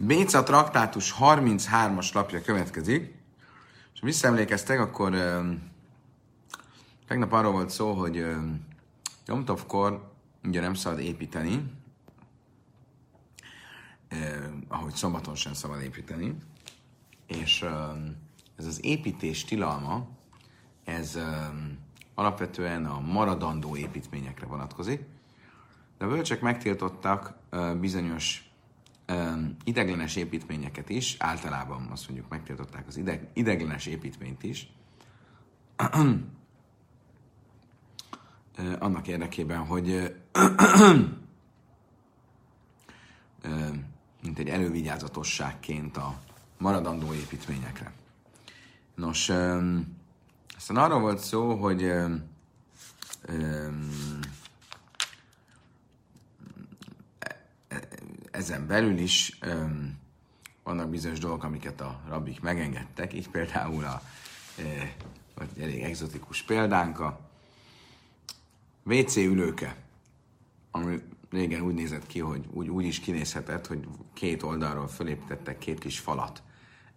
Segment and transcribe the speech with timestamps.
[0.00, 3.14] Béca traktátus 33-as lapja következik,
[3.94, 5.70] és ha visszaemlékeztek, akkor um,
[7.06, 8.26] tegnap arról volt szó, hogy
[9.26, 10.12] Jomtovkor
[10.44, 11.72] ugye nem szabad építeni,
[14.08, 16.36] eh, ahogy szombaton sem szabad építeni,
[17.26, 18.16] és um,
[18.56, 20.08] ez az építés tilalma,
[20.84, 21.78] ez um,
[22.14, 25.02] alapvetően a maradandó építményekre vonatkozik,
[25.98, 28.45] de a bölcsek megtiltottak uh, bizonyos
[29.64, 34.72] ideglenes építményeket is, általában azt mondjuk megtiltották az ideg, ideglenes építményt is,
[38.78, 40.16] annak érdekében, hogy
[44.22, 46.18] mint egy elővigyázatosságként a
[46.58, 47.92] maradandó építményekre.
[48.94, 49.28] Nos,
[50.56, 52.22] aztán arról volt szó, hogy um,
[53.28, 53.90] um,
[58.36, 59.98] ezen belül is um,
[60.62, 64.02] vannak bizonyos dolgok, amiket a rabbik megengedtek, így például a
[64.58, 64.96] e,
[65.34, 67.20] vagy elég egzotikus példánk a
[68.82, 69.76] WC ülőke,
[70.70, 75.78] ami régen úgy nézett ki, hogy úgy, úgy is kinézhetett, hogy két oldalról fölépítettek két
[75.78, 76.42] kis falat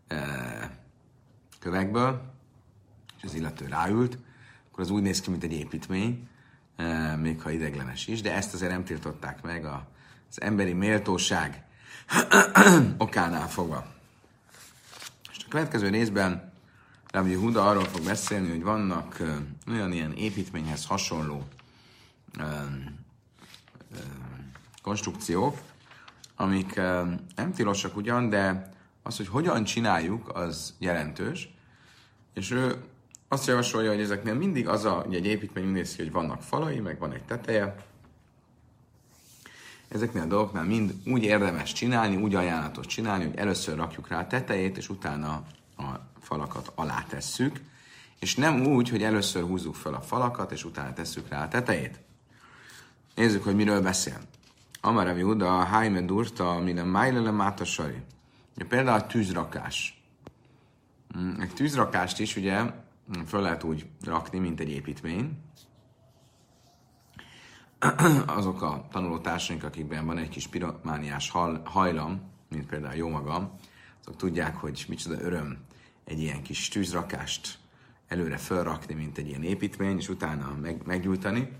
[0.08, 0.80] e,
[1.60, 2.34] kövekből,
[3.17, 4.17] és az illető ráült,
[4.72, 6.28] akkor az úgy néz ki, mint egy építmény,
[6.76, 9.66] e, még ha ideglenes is, de ezt azért nem tiltották meg
[10.30, 11.64] az emberi méltóság
[12.98, 13.86] okánál fogva.
[15.32, 16.52] És a következő részben
[17.12, 19.22] Rabbi Huda arról fog beszélni, hogy vannak
[19.68, 21.48] olyan ilyen építményhez hasonló
[24.82, 25.58] konstrukciók,
[26.36, 26.76] amik
[27.36, 28.70] nem tilosak ugyan, de
[29.04, 31.54] az, hogy hogyan csináljuk, az jelentős.
[32.34, 32.84] És ő
[33.28, 36.42] azt javasolja, hogy ezeknél mindig az a, hogy egy építmény úgy néz ki, hogy vannak
[36.42, 37.76] falai, meg van egy teteje.
[39.90, 44.28] Ezeknél a dolgoknál mind úgy érdemes csinálni, úgy ajánlatos csinálni, hogy először rakjuk rá a
[44.28, 45.44] tetejét, és utána
[45.78, 45.84] a
[46.22, 47.62] falakat alá tesszük,
[48.20, 52.00] és nem úgy, hogy először húzzuk fel a falakat, és utána tesszük rá a tetejét.
[53.16, 54.17] Nézzük, hogy miről beszél.
[54.82, 58.02] Amara Uda, a Haime Durta, mire Májlele Mátasari.
[58.70, 60.04] Például a tűzrakás.
[61.17, 62.61] Mm, egy tűzrakást is ugye
[63.26, 65.38] föl lehet úgy rakni, mint egy építmény.
[68.26, 71.32] Azok a tanulótársaink, akikben van egy kis piromániás
[71.64, 73.52] hajlam, mint például jó magam,
[74.02, 75.58] azok tudják, hogy micsoda öröm
[76.06, 77.58] egy ilyen kis tűzrakást
[78.08, 81.52] előre felrakni, mint egy ilyen építmény, és utána meg, meggyújtani.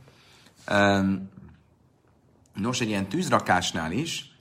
[2.54, 4.38] Nos, egy ilyen tűzrakásnál is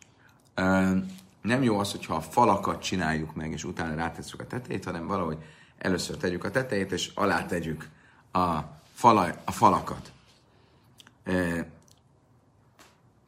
[1.43, 5.39] nem jó az, hogyha a falakat csináljuk meg, és utána rátesszük a tetejét, hanem valahogy
[5.79, 7.89] először tegyük a tetejét, és alá tegyük
[8.33, 8.59] a,
[8.93, 10.13] fala, a falakat.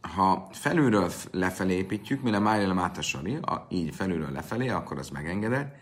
[0.01, 3.39] Ha felülről lefelé építjük, mire májla mátasari,
[3.69, 5.77] így felülről lefelé, akkor az megengedett.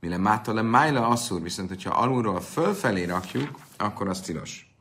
[0.00, 4.74] Mire mátale májla asszúr, viszont hogyha alulról fölfelé rakjuk, akkor az tilos.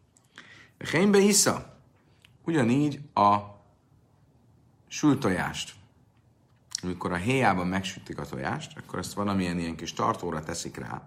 [0.91, 1.73] Hénybe isza.
[2.43, 3.37] Ugyanígy a
[4.87, 5.75] sültojást
[6.85, 11.01] amikor a héjában megsütik a tojást, akkor ezt valamilyen ilyen kis tartóra teszik rá.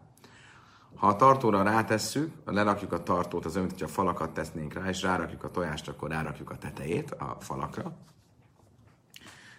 [0.98, 5.44] Ha a tartóra rátesszük, lerakjuk a tartót, az olyan, hogyha falakat tesznénk rá, és rárakjuk
[5.44, 7.96] a tojást, akkor rárakjuk a tetejét a falakra,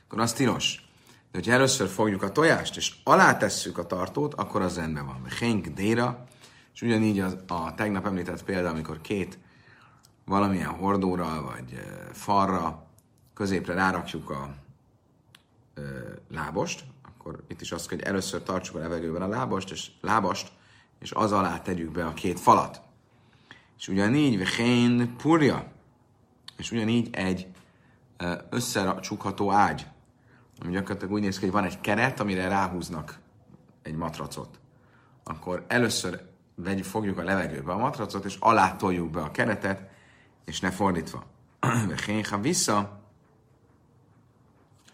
[0.05, 0.83] akkor az tilos.
[1.31, 5.21] De hogyha először fogjuk a tojást, és alá tesszük a tartót, akkor az rendben van.
[5.39, 6.23] Henk déra,
[6.73, 9.39] és ugyanígy az, a tegnap említett példa, amikor két
[10.25, 12.85] valamilyen hordóra, vagy falra
[13.33, 14.55] középre rárakjuk a
[16.29, 20.51] lábost, akkor itt is azt hogy először tartsuk a levegőben a lábast, és lábast,
[20.99, 22.81] és az alá tegyük be a két falat.
[23.77, 25.71] És ugyanígy vechén purja,
[26.57, 27.47] és ugyanígy egy
[28.49, 29.87] összecsukható ágy,
[30.61, 33.19] ami gyakorlatilag úgy néz ki, hogy van egy keret, amire ráhúznak
[33.81, 34.59] egy matracot.
[35.23, 39.89] Akkor először vegyük, fogjuk a levegőbe a matracot, és alá toljuk be a keretet,
[40.45, 41.23] és ne fordítva.
[41.87, 43.01] Vechén, ha vissza,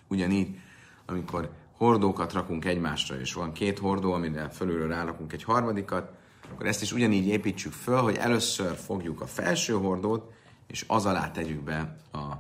[0.07, 0.59] ugyanígy
[1.05, 6.11] amikor hordókat rakunk egymásra, és van két hordó, amire fölülről rárakunk egy harmadikat,
[6.51, 10.33] akkor ezt is ugyanígy építsük föl, hogy először fogjuk a felső hordót,
[10.67, 12.33] és az alá tegyük be a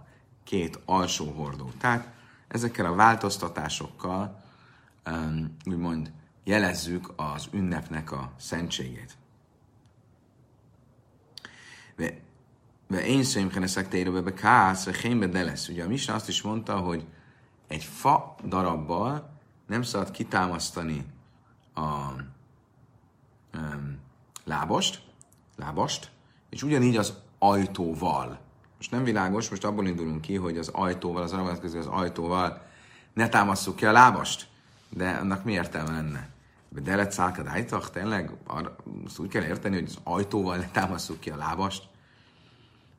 [0.43, 1.77] két alsó hordót.
[1.77, 2.13] Tehát
[2.47, 4.43] ezekkel a változtatásokkal
[5.05, 6.11] um, úgymond
[6.43, 9.17] jelezzük az ünnepnek a szentségét.
[12.87, 13.23] Ve én
[13.63, 15.67] ezek térőbe kász, hémbe de lesz.
[15.67, 17.05] Ugye a Misa azt is mondta, hogy
[17.67, 19.29] egy fa darabbal
[19.67, 21.05] nem szabad kitámasztani
[21.73, 22.11] a
[23.53, 23.99] um,
[24.43, 25.01] lábast,
[25.55, 26.11] lábast,
[26.49, 28.39] és ugyanígy az ajtóval.
[28.77, 32.61] Most nem világos, most abból indulunk ki, hogy az ajtóval, az arra az ajtóval
[33.13, 34.47] ne támasszuk ki a lábast.
[34.89, 36.29] De annak mi értelme lenne?
[36.69, 38.75] De lett szálkad ajtach, tényleg arra,
[39.05, 41.87] azt úgy kell érteni, hogy az ajtóval ne támasszuk ki a lábast.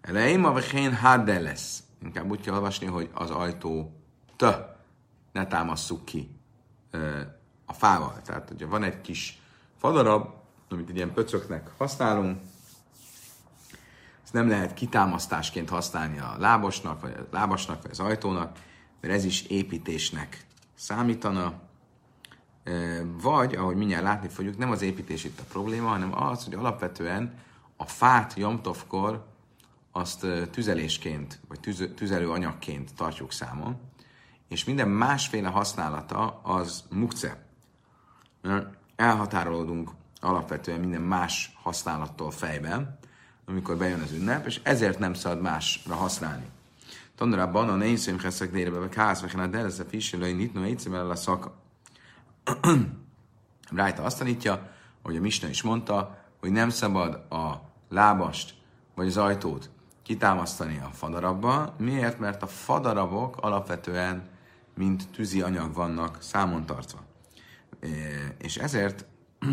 [0.00, 1.82] Elején a vechén hádde lesz.
[2.02, 3.95] Inkább úgy kell olvasni, hogy az ajtó
[4.36, 4.44] t
[5.32, 6.30] ne támasszuk ki
[7.64, 8.22] a fával.
[8.24, 9.40] Tehát, hogyha van egy kis
[9.76, 10.34] fadarab,
[10.70, 12.40] amit egy ilyen pöcöknek használunk,
[14.24, 18.58] ezt nem lehet kitámasztásként használni a lábosnak, vagy a lábasnak, vagy az ajtónak,
[19.00, 21.52] mert ez is építésnek számítana.
[23.02, 27.38] Vagy, ahogy mindjárt látni fogjuk, nem az építés itt a probléma, hanem az, hogy alapvetően
[27.76, 29.26] a fát Jomtovkor
[29.92, 31.60] azt tüzelésként, vagy
[31.94, 33.80] tüzelő anyagként tartjuk számon,
[34.48, 37.46] és minden másféle használata az mukce.
[38.96, 39.90] Elhatárolódunk
[40.20, 42.98] alapvetően minden más használattól fejben,
[43.46, 46.46] amikor bejön az ünnep, és ezért nem szabad másra használni.
[47.14, 51.16] Tanulában a nézőim heszek délebe, vagy ház, vagy hát ez a fiselői nitno el a
[51.16, 51.54] szaka.
[53.70, 54.70] Rájta azt tanítja,
[55.02, 58.54] hogy a Misna is mondta, hogy nem szabad a lábast
[58.94, 59.70] vagy az ajtót
[60.02, 61.74] kitámasztani a fadarabba.
[61.78, 62.18] Miért?
[62.18, 64.28] Mert a fadarabok alapvetően
[64.76, 67.04] mint tűzi anyag vannak számon tartva.
[68.38, 69.06] És ezért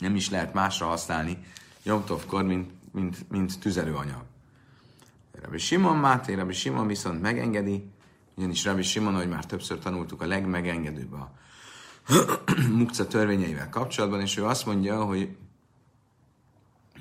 [0.00, 1.38] nem is lehet másra használni
[1.82, 4.24] Jomtovkor, mint, mint, mint tüzelőanyag.
[5.42, 7.90] Rabbi Simon Máté, Rabbi Simon viszont megengedi,
[8.34, 11.32] ugyanis Rabbi Simon, hogy már többször tanultuk, a legmegengedőbb a
[12.78, 15.36] mukca törvényeivel kapcsolatban, és ő azt mondja, hogy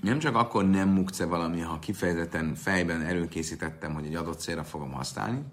[0.02, 4.92] nem csak akkor nem mukce valami, ha kifejezetten fejben előkészítettem, hogy egy adott célra fogom
[4.92, 5.44] használni,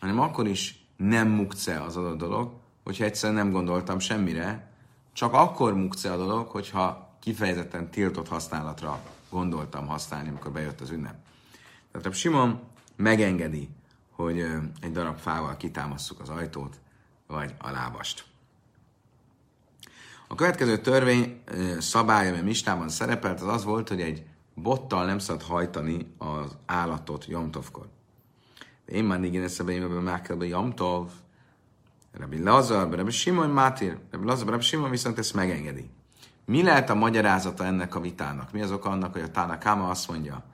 [0.00, 2.52] hanem akkor is nem mukce az adott dolog,
[2.84, 4.70] hogyha egyszerűen nem gondoltam semmire,
[5.12, 9.00] csak akkor mukce a dolog, hogyha kifejezetten tiltott használatra
[9.30, 11.14] gondoltam használni, amikor bejött az ünnep.
[11.92, 12.60] Tehát a Simon
[12.96, 13.68] megengedi,
[14.10, 14.40] hogy
[14.80, 16.80] egy darab fával kitámasszuk az ajtót,
[17.26, 18.24] vagy a lábast.
[20.28, 21.42] A következő törvény
[21.78, 27.24] szabálya, ami Mistában szerepelt, az az volt, hogy egy bottal nem szabad hajtani az állatot
[27.26, 27.88] Jomtovkor.
[28.86, 31.10] Én már igen eszebe én ebben be Jomtov,
[32.12, 35.90] Rabbi Lazar, Rabbi Simon Mátir, Rabbi Lazar, Rabbi Simon viszont ezt megengedi.
[36.44, 38.52] Mi lehet a magyarázata ennek a vitának?
[38.52, 40.44] Mi az oka annak, hogy a Tána Káma azt mondja,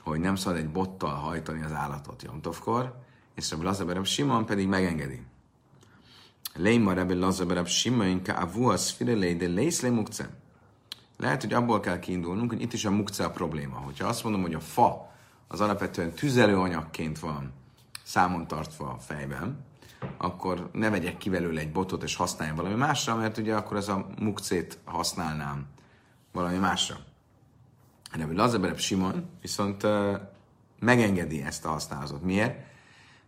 [0.00, 2.94] hogy nem szabad egy bottal hajtani az állatot Jomtovkor,
[3.34, 5.22] és Rabbi Lazar, Rabbi Simon pedig megengedi.
[6.54, 10.28] Leima Rabbi Lazar, Rabbi Simon, ka avu a szfirelei, de lész le mukce.
[11.16, 13.76] Lehet, hogy abból kell kiindulnunk, hogy itt is a mukce a probléma.
[13.76, 15.09] Hogyha azt mondom, hogy a fa
[15.52, 17.52] az alapvetően tüzelőanyagként van
[18.02, 19.64] számon tartva a fejben,
[20.16, 23.88] akkor ne vegyek ki belőle egy botot és használjam valami másra, mert ugye akkor ez
[23.88, 25.66] a mukcét használnám
[26.32, 26.96] valami másra.
[28.12, 29.86] Rebbi Lazabereb Simon viszont
[30.78, 32.22] megengedi ezt a használatot.
[32.22, 32.58] Miért?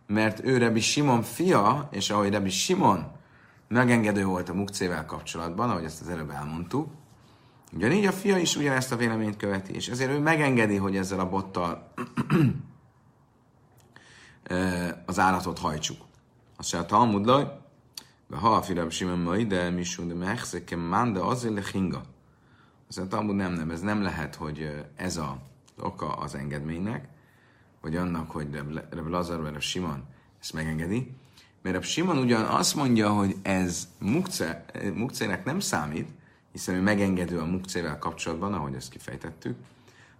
[0.07, 3.11] Mert ő Rebbi Simon fia, és ahogy Rebbi Simon
[3.67, 6.91] megengedő volt a mukcével kapcsolatban, ahogy ezt az előbb elmondtuk,
[7.75, 11.29] ugyanígy a fia is ugyanezt a véleményt követi, és ezért ő megengedi, hogy ezzel a
[11.29, 11.93] bottal
[15.05, 15.97] az állatot hajtsuk.
[16.57, 17.61] Azt se a Talmud laj,
[18.27, 22.01] de ha a firab simon mai, de mi de mehszekem man, de azért lechinga.
[22.87, 25.37] Azt a Talmud nem, nem, ez nem lehet, hogy ez a
[25.79, 27.07] oka az engedménynek,
[27.81, 28.47] vagy annak, hogy
[28.89, 30.03] Reb Lazar vagy Reb Simon
[30.39, 31.11] ezt megengedi,
[31.61, 36.09] mert a Simon ugyan azt mondja, hogy ez mukce, mukcének nem számít,
[36.53, 39.57] hiszen ő megengedő a mukcével kapcsolatban, ahogy ezt kifejtettük.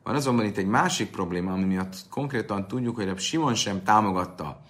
[0.03, 4.61] Van azonban itt egy másik probléma, ami miatt konkrétan tudjuk, hogy a Simon sem támogatta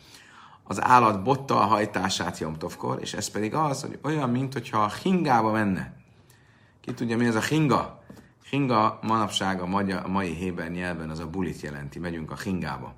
[0.64, 5.52] az állat bottal hajtását Jomtovkor, és ez pedig az, hogy olyan, mint hogyha a hingába
[5.52, 5.94] menne.
[6.82, 8.04] Ki tudja, mi ez a hinga?
[8.50, 12.96] Hinga manapság a, magyar, a mai héber nyelven az a bulit jelenti, megyünk a hingába.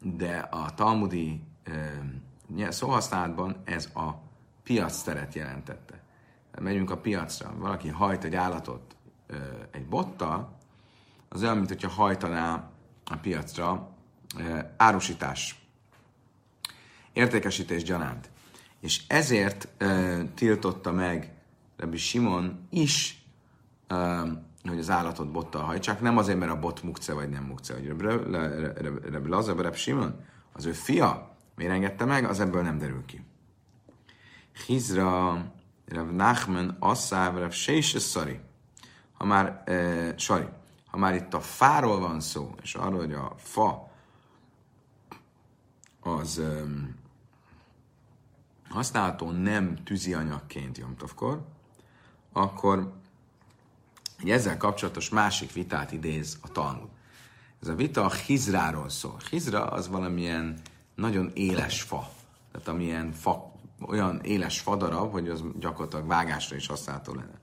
[0.00, 1.42] De a talmudi
[2.68, 4.10] szóhasználatban ez a
[4.62, 6.05] piac teret jelentette.
[6.60, 8.96] Megyünk a piacra, valaki hajt egy állatot
[9.70, 10.58] egy bottal,
[11.28, 12.70] az olyan, mint hogyha hajtaná
[13.04, 13.90] a piacra
[14.76, 15.66] árusítás
[17.12, 18.30] értékesítés gyanánt.
[18.80, 19.68] És ezért
[20.34, 21.34] tiltotta meg
[21.76, 23.24] Rabbi Simon is,
[24.64, 27.86] hogy az állatot bottal hajtsák, nem azért, mert a bot mukce vagy nem mukce, hogy
[29.10, 33.24] Rabbi Lazar, Rabbi Simon, az ő fia, miért engedte meg, az ebből nem derül ki.
[34.66, 35.44] Hizra,
[35.88, 38.40] Rav Nachman, Asszáv, Rav Szari.
[39.12, 40.46] Ha már, uh, sorry,
[40.86, 43.90] ha már itt a fáról van szó, és arról, hogy a fa
[46.00, 46.94] az um,
[48.68, 51.46] használható nem tűzianyagként Jomtovkor,
[52.32, 52.92] akkor
[54.18, 56.88] egy ezzel kapcsolatos másik vitát idéz a Talmud.
[57.62, 59.16] Ez a vita a Hizráról szól.
[59.30, 60.60] Hizra az valamilyen
[60.94, 62.10] nagyon éles fa.
[62.52, 67.40] Tehát amilyen fa, olyan éles fadarab, hogy az gyakorlatilag vágásra is használható lenne.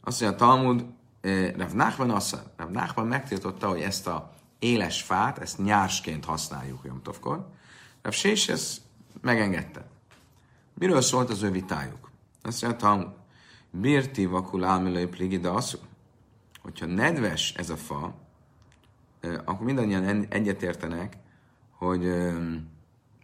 [0.00, 0.84] Azt mondja a Talmud,
[1.20, 6.80] eh, Rav Nachman azt Rav Nachman megtiltotta, hogy ezt a éles fát, ezt nyársként használjuk
[6.84, 7.48] Jomtovkor.
[8.02, 8.80] Rav Sés ezt
[9.20, 9.86] megengedte.
[10.74, 12.10] Miről szólt az ő vitájuk?
[12.42, 13.12] Azt mondja a Talmud,
[13.70, 15.78] Birti vakul álmilai pligida asszú.
[16.62, 18.14] Hogyha nedves ez a fa,
[19.20, 21.16] eh, akkor mindannyian egyetértenek,
[21.70, 22.34] hogy eh,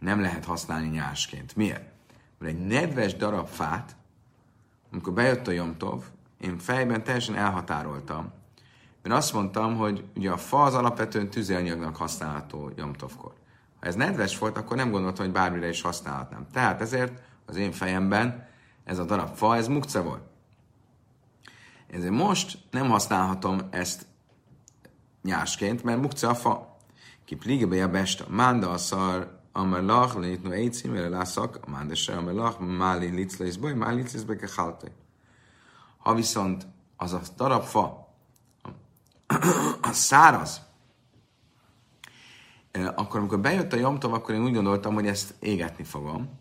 [0.01, 1.57] nem lehet használni nyársként.
[1.57, 1.97] Miért?
[2.39, 3.97] Mert egy nedves darab fát,
[4.93, 6.05] amikor bejött a Jomtov,
[6.41, 8.33] én fejben teljesen elhatároltam.
[9.05, 13.33] Én azt mondtam, hogy ugye a fa az alapvetően tüzelőanyagnak használható Jomtovkor.
[13.81, 16.47] Ha ez nedves volt, akkor nem gondoltam, hogy bármire is használhatnám.
[16.53, 18.49] Tehát ezért az én fejemben
[18.85, 20.23] ez a darab fa, ez mukce volt.
[21.91, 24.07] Ezért most nem használhatom ezt
[25.23, 26.77] nyásként, mert mukce a fa.
[27.25, 28.25] Ki pligebe a besta.
[28.29, 33.57] Mánda a szar amar lach, leitnu eitzim, erre lászak, a mándese, amar lach, máli liclész
[33.57, 34.39] baj, máli liclész baj,
[35.99, 38.15] Ha viszont az a darab fa,
[39.81, 40.61] a száraz,
[42.97, 46.39] akkor amikor bejött a jomtov, akkor én úgy gondoltam, hogy ezt égetni fogom.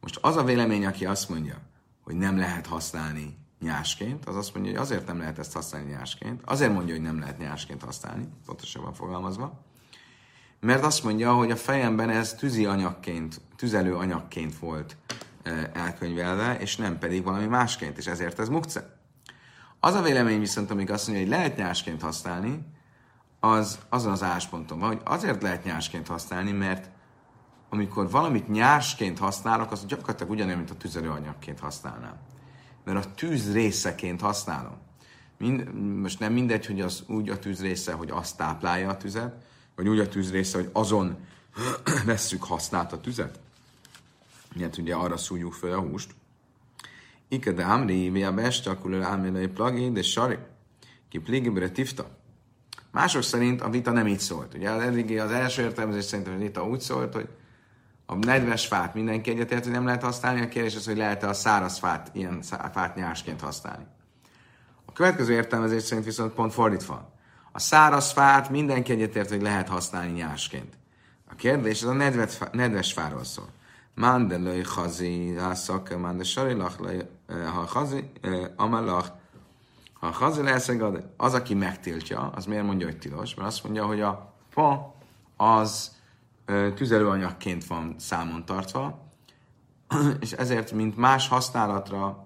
[0.00, 1.56] Most az a vélemény, aki azt mondja,
[2.04, 6.40] hogy nem lehet használni nyásként, az azt mondja, hogy azért nem lehet ezt használni nyásként,
[6.44, 9.63] azért mondja, hogy nem lehet nyásként használni, pontosabban fogalmazva,
[10.64, 14.96] mert azt mondja, hogy a fejemben ez tűzi anyagként, tüzelő anyagként volt
[15.72, 18.98] elkönyvelve, és nem pedig valami másként, és ezért ez mukce.
[19.80, 22.66] Az a vélemény viszont, amik azt mondja, hogy lehet nyásként használni,
[23.40, 26.90] az azon az ásponton van, hogy azért lehet nyásként használni, mert
[27.70, 32.16] amikor valamit nyársként használok, az gyakorlatilag ugyanolyan, mint a tüzelőanyagként használnám.
[32.84, 34.76] Mert a tűz részeként használom.
[35.38, 39.34] Mind, most nem mindegy, hogy az úgy a tűz része, hogy azt táplálja a tüzet,
[39.76, 41.16] vagy úgy a tűz része, hogy azon
[42.06, 43.38] vesszük hasznát a tüzet.
[44.56, 46.14] Ilyet ugye arra szújjuk fel a húst.
[47.28, 48.94] Ike de amri, mi a beste, akkor
[49.34, 50.38] egy plagi, de sari.
[51.08, 52.08] Ki pligibre tifta.
[52.90, 54.54] Mások szerint a vita nem így szólt.
[54.54, 57.28] Ugye eddig az első értelmezés szerint a vita úgy szólt, hogy
[58.06, 61.32] a nedves fát mindenki egyetért, hogy nem lehet használni, a kérdés az, hogy lehet-e a
[61.32, 63.84] száraz fát, ilyen fát nyársként használni.
[64.84, 67.13] A következő értelmezés szerint viszont pont fordítva.
[67.56, 70.74] A száraz fát mindenki egyetért, hogy lehet használni nyásként.
[71.30, 73.48] A kérdés az a nedves, nedves fáról szól.
[73.94, 78.10] Mande löj hazi, ha szakke, mande sarilach, ha hazi,
[78.56, 79.08] amalach,
[79.92, 80.70] ha hazi lesz
[81.16, 83.34] az, aki megtiltja, az miért mondja, hogy tilos?
[83.34, 84.94] Mert azt mondja, hogy a fa
[85.36, 85.90] az
[86.74, 89.08] tüzelőanyagként van számon tartva,
[90.20, 92.23] és ezért, mint más használatra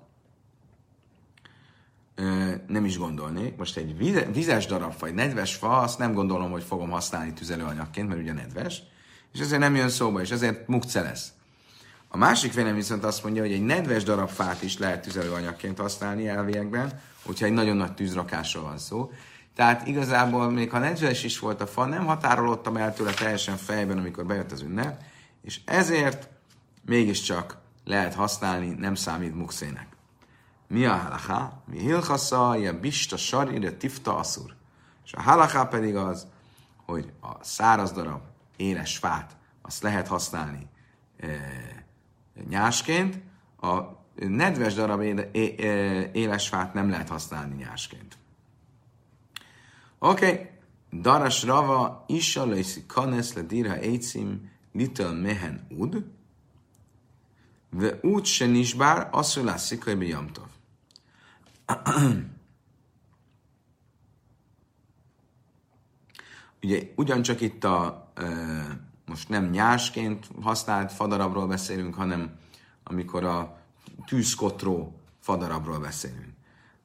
[2.67, 3.57] nem is gondolnék.
[3.57, 3.97] Most egy
[4.33, 8.33] vizes darab fa, egy nedves fa, azt nem gondolom, hogy fogom használni tüzelőanyagként, mert ugye
[8.33, 8.83] nedves,
[9.33, 11.33] és ezért nem jön szóba, és ezért mukce lesz.
[12.09, 16.29] A másik vélemény viszont azt mondja, hogy egy nedves darab fát is lehet tüzelőanyagként használni
[16.29, 19.11] elviekben, hogyha egy nagyon nagy tűzrakásról van szó.
[19.55, 23.99] Tehát igazából még ha nedves is volt a fa, nem határolottam el tőle teljesen fejben,
[23.99, 25.03] amikor bejött az ünnep,
[25.43, 26.29] és ezért
[26.85, 29.87] mégiscsak lehet használni, nem számít mukszének.
[30.69, 31.63] Mi a halaká?
[31.65, 34.55] Mi hilchasza, ilyen bista sarire tifta aszur.
[35.05, 36.27] És a halaká pedig az,
[36.87, 38.21] hogy a száraz darab,
[38.57, 40.67] éles fát, azt lehet használni
[41.17, 41.29] e,
[42.49, 43.21] nyásként,
[43.61, 43.81] a
[44.15, 48.17] nedves darab éle, é, é, éles fát nem lehet használni nyásként.
[49.99, 50.51] Oké, okay.
[50.93, 56.05] Daras Rava, Isha Lejszi Kanes, le Dirha Eitzim, Little Mehen Ud,
[57.71, 60.49] Ve úgy se nisbár, asszul látszik, hogy Jamtov.
[66.63, 68.13] Ugye ugyancsak itt a
[69.07, 72.31] most nem nyásként használt fadarabról beszélünk, hanem
[72.85, 73.59] amikor a
[74.07, 76.33] tűzkotró fadarabról beszélünk.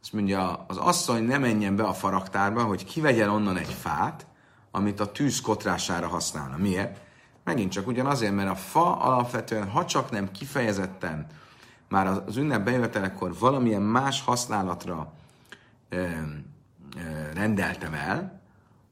[0.02, 4.26] Azt mondja, az asszony ne menjen be a faraktárba, hogy kivegyen onnan egy fát,
[4.72, 6.58] amit a tűz kotrására használna.
[6.58, 7.02] Miért?
[7.44, 11.28] Megint csak ugyanazért, mert a fa alapvetően, ha csak nem kifejezetten
[11.94, 15.14] már az ünnep bejövetelekor valamilyen más használatra
[15.90, 18.42] ö, ö, rendeltem el,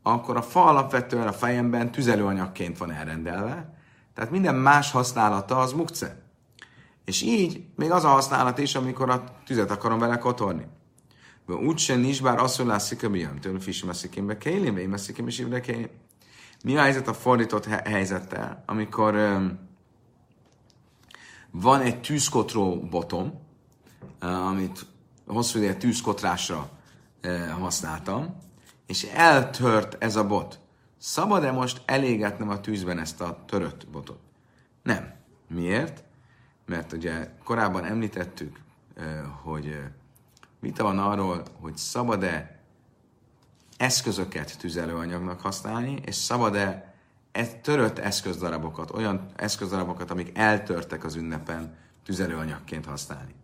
[0.04, 3.74] akkor a fa alapvetően a fejemben tüzelőanyagként van elrendelve,
[4.14, 6.22] tehát minden más használata az mukce.
[7.06, 10.68] És így még az a használat is, amikor a tüzet akarom vele kotorni.
[11.48, 15.28] Úgy sem nincs, bár azt mondja, hogy miam, tőle fisim a szikimbe kélim, én szikim
[15.28, 15.90] is kélim.
[16.64, 19.70] Mi a helyzet a fordított helyzettel, amikor um,
[21.52, 23.40] van egy tűzkotró botom,
[24.22, 24.86] uh, amit
[25.28, 26.70] hosszú ideje tűzkotrásra
[27.24, 28.36] uh, használtam,
[28.86, 30.60] és eltört ez a bot.
[30.98, 34.20] szabad-e most elégetnem a tűzben ezt a törött botot?
[34.84, 35.14] Nem.
[35.48, 36.04] Miért?
[36.66, 38.60] Mert ugye korábban említettük,
[39.44, 39.80] hogy
[40.60, 42.60] vita van arról, hogy szabad-e
[43.78, 46.91] eszközöket tüzelőanyagnak használni, és szabad-e
[47.62, 53.36] törött eszközdarabokat, olyan eszközdarabokat, amik eltörtek az ünnepen, tüzelőanyagként használni.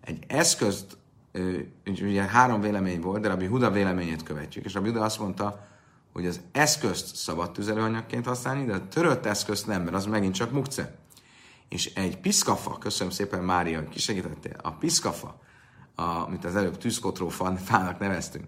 [0.00, 0.96] Egy eszközt,
[1.86, 5.66] ugye három vélemény volt, de Rabbi Huda véleményét követjük, és Rabbi Huda azt mondta,
[6.12, 10.52] hogy az eszközt szabad tüzelőanyagként használni, de a törött eszközt nem, mert az megint csak
[10.52, 10.94] mukce.
[11.68, 15.40] És egy piszkafa, köszönöm szépen Mária, hogy kisegítettél, a piszkafa,
[15.96, 18.44] amit az előbb tűzkotró fának neveztünk,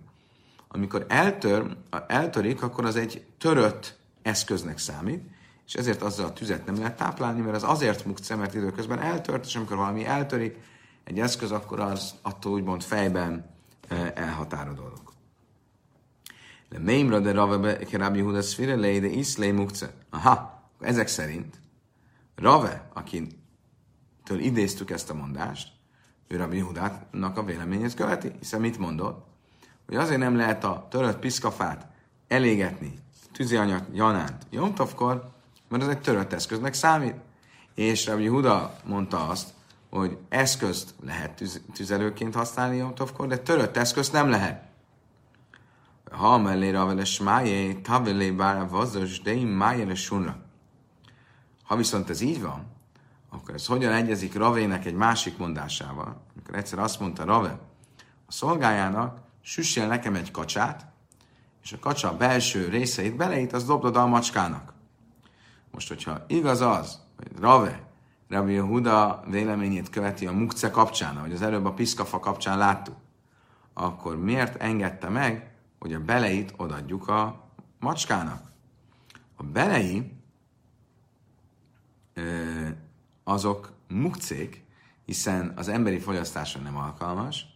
[0.69, 1.77] amikor eltör,
[2.07, 3.98] eltörik, akkor az egy törött
[4.29, 5.23] eszköznek számít,
[5.67, 9.45] és ezért azzal a tüzet nem lehet táplálni, mert az azért mukce, mert időközben eltört,
[9.45, 10.57] és amikor valami eltörik,
[11.05, 13.51] egy eszköz, akkor az attól úgymond fejben
[13.89, 15.13] e, elhatárodolok.
[16.69, 19.93] Le mémra de rave Rabbi Huda szfire de iszlé mukce.
[20.11, 21.61] Aha, ezek szerint
[22.35, 25.73] Rave, akitől idéztük ezt a mondást,
[26.27, 29.27] ő Rabbi Hudának a véleményét követi, hiszen mit mondott?
[29.87, 31.87] Hogy azért nem lehet a törött piszkafát
[32.29, 32.95] elégetni
[33.33, 35.31] tűzianyag janánt Jomtovkor,
[35.69, 37.15] mert ez egy törött eszköznek számít.
[37.75, 39.49] És Rabbi Huda mondta azt,
[39.91, 44.63] hogy eszközt lehet tüz, tüzelőként használni Jomtovkor, de törött eszközt nem lehet.
[46.11, 50.37] Ha mellé ravele smájé, tavelé bár vazos, de májele sunra.
[51.65, 52.67] Ha viszont ez így van,
[53.31, 56.23] akkor ez hogyan egyezik Ravének egy másik mondásával?
[56.35, 57.59] Amikor egyszer azt mondta Rave,
[58.27, 60.87] a szolgájának süssél nekem egy kacsát,
[61.63, 64.73] és a kacsa belső részeit beleít, az dobd oda a macskának.
[65.71, 67.87] Most, hogyha igaz az, hogy Rave,
[68.29, 72.97] Rabbi Huda véleményét követi a mukce kapcsán, ahogy az előbb a piszkafa kapcsán láttuk,
[73.73, 77.49] akkor miért engedte meg, hogy a beleit odadjuk a
[77.79, 78.51] macskának?
[79.37, 80.13] A belei
[83.25, 84.65] azok mukcék,
[85.05, 87.47] hiszen az emberi fogyasztásra nem alkalmas,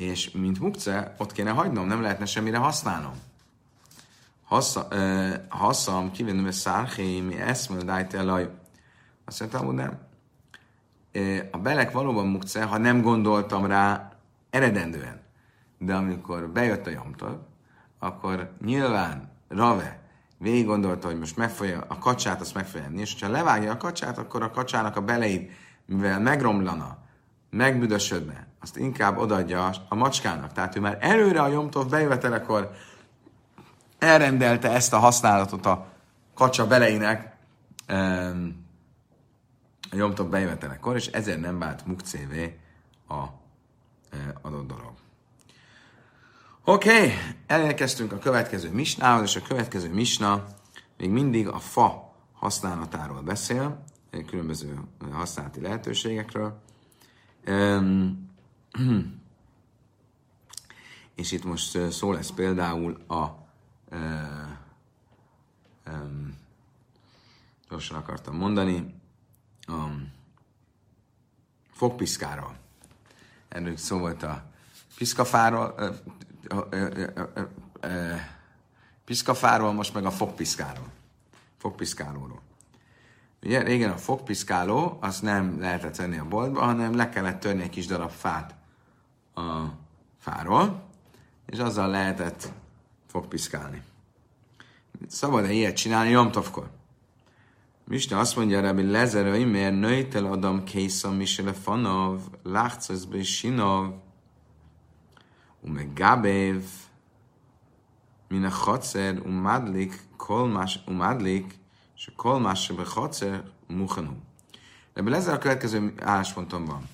[0.00, 3.12] és mint mukce, ott kéne hagynom, nem lehetne semmire használnom.
[5.48, 8.50] Hasszam, kivennem a szárhé, mi eszmel, dájte elaj.
[9.24, 9.98] Azt mondtam, hogy nem.
[11.50, 14.12] A belek valóban mukce, ha nem gondoltam rá
[14.50, 15.20] eredendően.
[15.78, 17.46] De amikor bejött a jomtól,
[17.98, 20.00] akkor nyilván Rave
[20.38, 24.18] végig gondolta, hogy most megfogja a kacsát, azt meg enni, és ha levágja a kacsát,
[24.18, 25.52] akkor a kacsának a beleit,
[25.86, 26.98] mivel megromlana,
[27.50, 30.52] megbüdösödne, azt inkább odaadja a macskának.
[30.52, 32.70] Tehát ő már előre a Jomtov bejövetelekor
[33.98, 35.86] elrendelte ezt a használatot a
[36.34, 37.36] kacsa beleinek
[39.90, 42.58] a Jomtov bejövetelekor, és ezért nem vált mukcévé
[43.08, 43.24] a
[44.42, 44.92] adott dolog.
[46.64, 47.12] Oké, okay,
[47.46, 50.44] elérkeztünk a következő misnához, és a következő misna
[50.98, 53.82] még mindig a fa használatáról beszél,
[54.26, 54.80] különböző
[55.12, 56.62] használati lehetőségekről.
[57.46, 58.29] Um,
[61.14, 63.24] és itt most szó lesz például a
[63.90, 63.98] uh,
[65.86, 66.36] um,
[67.68, 68.94] gyorsan akartam mondani,
[69.66, 69.86] a
[71.72, 72.56] fogpiszkáról.
[73.48, 74.44] Erről szó volt a
[74.96, 75.74] piszkafáról,
[79.04, 80.86] piszkafáról, most meg a fogpiszkáról.
[81.58, 82.40] Fogpiszkálóról.
[83.42, 87.70] Ugye régen a fogpiszkáló, azt nem lehetett venni a boltba, hanem le kellett törni egy
[87.70, 88.59] kis darab fát
[89.34, 89.64] a
[90.18, 90.82] fáról,
[91.46, 92.52] és azzal lehetett
[93.06, 93.82] fogpiszkálni.
[95.08, 96.70] Szabad-e ilyet csinálni Jomtovkor?
[97.84, 103.94] Mista azt mondja, Rabbi Lezer, hogy miért nőjtel adom készam, misele fanov, láchcözbe sinov,
[105.60, 106.64] umegábév,
[108.28, 111.58] min a hacer, umádlik, kolmás, madlik,
[111.96, 114.16] és a kolmás, be hacer, muhanú.
[114.94, 116.88] Rabbi Lezer a következő állásponton van.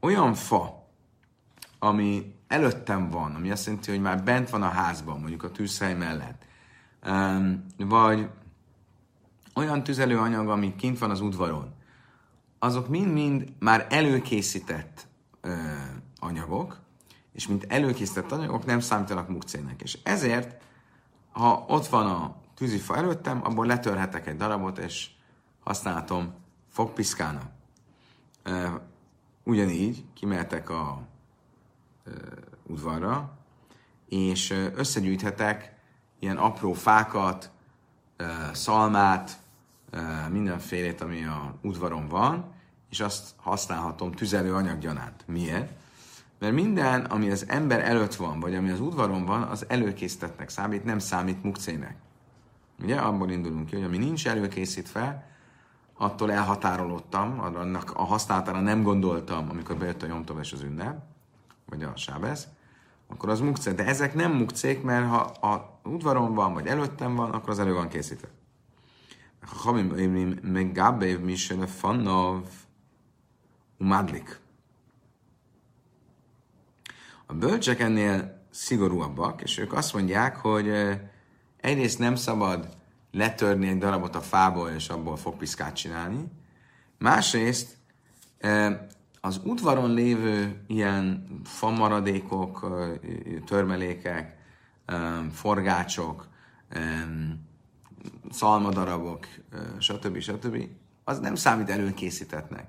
[0.00, 0.83] Olyan fa,
[1.84, 5.94] ami előttem van, ami azt jelenti, hogy már bent van a házban, mondjuk a tűzhely
[5.94, 6.44] mellett,
[7.76, 8.28] vagy
[9.54, 11.74] olyan tüzelőanyag, ami kint van az udvaron,
[12.58, 15.06] azok mind-mind már előkészített
[16.18, 16.80] anyagok,
[17.32, 19.82] és mint előkészített anyagok nem számítanak mukcének.
[19.82, 20.62] És ezért,
[21.32, 25.10] ha ott van a tűzifa előttem, abból letörhetek egy darabot, és
[25.64, 26.34] használhatom
[26.70, 27.50] fogpiszkának.
[29.42, 31.12] Ugyanígy kimehetek a
[32.62, 33.38] udvarra,
[34.08, 35.74] és összegyűjthetek
[36.18, 37.50] ilyen apró fákat,
[38.52, 39.38] szalmát,
[40.30, 42.52] mindenfélét, ami a udvaron van,
[42.90, 44.78] és azt használhatom tüzelő anyag
[45.26, 45.72] Miért?
[46.38, 50.84] Mert minden, ami az ember előtt van, vagy ami az udvaron van, az előkészítettnek számít,
[50.84, 51.96] nem számít mukcének.
[52.82, 55.28] Ugye, abból indulunk ki, hogy ami nincs előkészítve,
[55.96, 61.02] attól elhatárolódtam, annak a használatára nem gondoltam, amikor bejött a Jomtov és az ünnep,
[61.66, 62.48] vagy a Sábez,
[63.06, 63.72] akkor az mukce.
[63.72, 67.72] De ezek nem mukcék, mert ha a udvaron van, vagy előttem van, akkor az elő
[67.72, 68.28] van készítve.
[69.40, 72.42] Ha Hamim meg Gábév Misele Fannav
[73.78, 74.38] Umadlik.
[77.26, 80.68] A bölcsek ennél szigorúabbak, és ők azt mondják, hogy
[81.60, 82.76] egyrészt nem szabad
[83.12, 86.24] letörni egy darabot a fából, és abból fogpiszkát csinálni.
[86.98, 87.76] Másrészt
[89.24, 92.80] az udvaron lévő ilyen famaradékok,
[93.46, 94.36] törmelékek,
[95.32, 96.28] forgácsok,
[98.30, 99.26] szalmadarabok,
[99.78, 100.18] stb.
[100.18, 100.68] stb.
[101.04, 102.66] az nem számít előkészítetnek.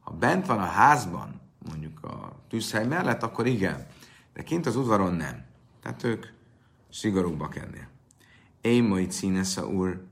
[0.00, 3.86] Ha bent van a házban, mondjuk a tűzhely mellett, akkor igen.
[4.32, 5.44] De kint az udvaron nem.
[5.82, 6.26] Tehát ők
[6.90, 7.88] szigorúbbak ennél.
[8.60, 10.04] Én majd színesza úr,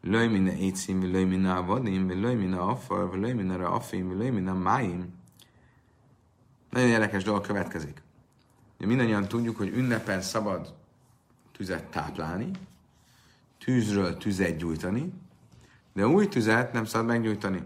[0.00, 4.18] löj minne étszín, löj minne a vadim, löj minne a afar, löj minne a afim,
[4.18, 5.24] löj minne a máim.
[6.76, 8.02] Nagyon érdekes dolog következik.
[8.78, 10.74] Mindannyian tudjuk, hogy ünnepen szabad
[11.52, 12.50] tüzet táplálni,
[13.58, 15.12] tűzről tüzet gyújtani,
[15.94, 17.62] de új tüzet nem szabad meggyújtani.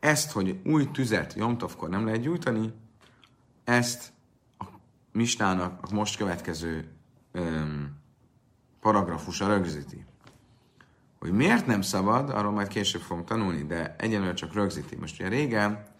[0.00, 2.72] Ezt, hogy új tüzet Jomtovkor nem lehet gyújtani,
[3.64, 4.12] ezt
[4.58, 4.64] a
[5.12, 6.88] Misnának a most következő
[7.32, 7.96] öm,
[8.80, 10.04] paragrafusa rögzíti.
[11.18, 14.96] Hogy miért nem szabad, arról majd később fogunk tanulni, de egyenlően csak rögzíti.
[14.96, 15.92] Most ugye régen,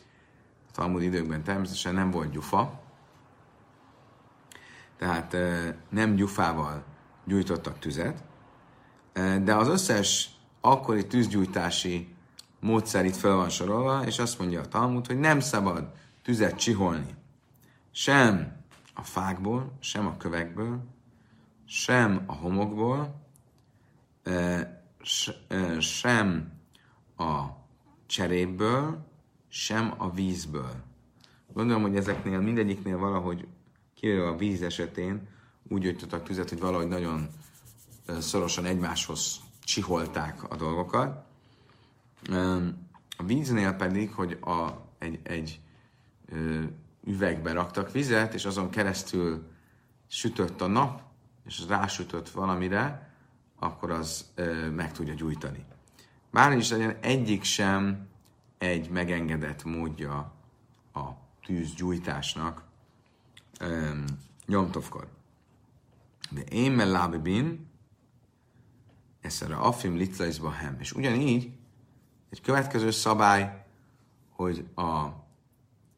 [0.75, 2.81] Talmud időkben természetesen nem volt gyufa,
[4.97, 5.37] tehát
[5.89, 6.85] nem gyufával
[7.25, 8.25] gyújtottak tüzet,
[9.43, 12.15] de az összes akkori tűzgyújtási
[12.61, 17.15] módszer itt fel van sorolva, és azt mondja a Talmud, hogy nem szabad tüzet csiholni.
[17.91, 18.57] Sem
[18.95, 20.85] a fákból, sem a kövekből,
[21.67, 23.23] sem a homokból,
[25.79, 26.53] sem
[27.17, 27.43] a
[28.07, 29.13] cseréből,
[29.55, 30.75] sem a vízből.
[31.53, 33.47] Gondolom, hogy ezeknél mindegyiknél valahogy
[33.95, 35.29] kivéve a víz esetén
[35.69, 37.29] úgy gyújtottak tüzet, hogy valahogy nagyon
[38.21, 41.25] szorosan egymáshoz csiholták a dolgokat.
[43.17, 45.61] A víznél pedig, hogy a, egy, egy
[47.05, 49.51] üvegbe raktak vizet, és azon keresztül
[50.07, 51.03] sütött a nap,
[51.47, 53.15] és rásütött valamire,
[53.59, 54.33] akkor az
[54.75, 55.65] meg tudja gyújtani.
[56.31, 58.13] Bár is legyen egyik sem
[58.59, 60.33] egy megengedett módja
[60.93, 61.09] a
[61.47, 62.65] tűzgyújtásnak
[64.47, 65.09] nyomtovkor.
[66.31, 67.73] De én mellábibin,
[69.41, 70.77] a afim litlaizba hem.
[70.79, 71.53] És ugyanígy
[72.31, 73.65] egy következő szabály,
[74.31, 75.07] hogy a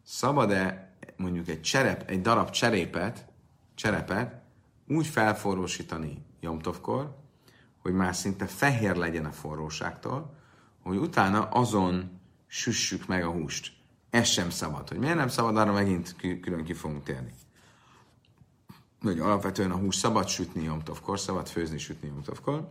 [0.02, 3.26] szabad-e mondjuk egy cserep, egy darab cserépet,
[3.74, 4.42] cserepet
[4.88, 7.16] úgy felforrósítani Jomtovkor,
[7.82, 10.34] hogy már szinte fehér legyen a forróságtól,
[10.82, 12.15] hogy utána azon
[12.46, 13.72] süssük meg a húst.
[14.10, 14.88] Ez sem szabad.
[14.88, 17.32] Hogy miért nem szabad, arra megint külön ki fogunk térni.
[19.00, 22.68] Hogy alapvetően a hús szabad sütni Jomtovkor, szabad főzni sütni Jomtovkor.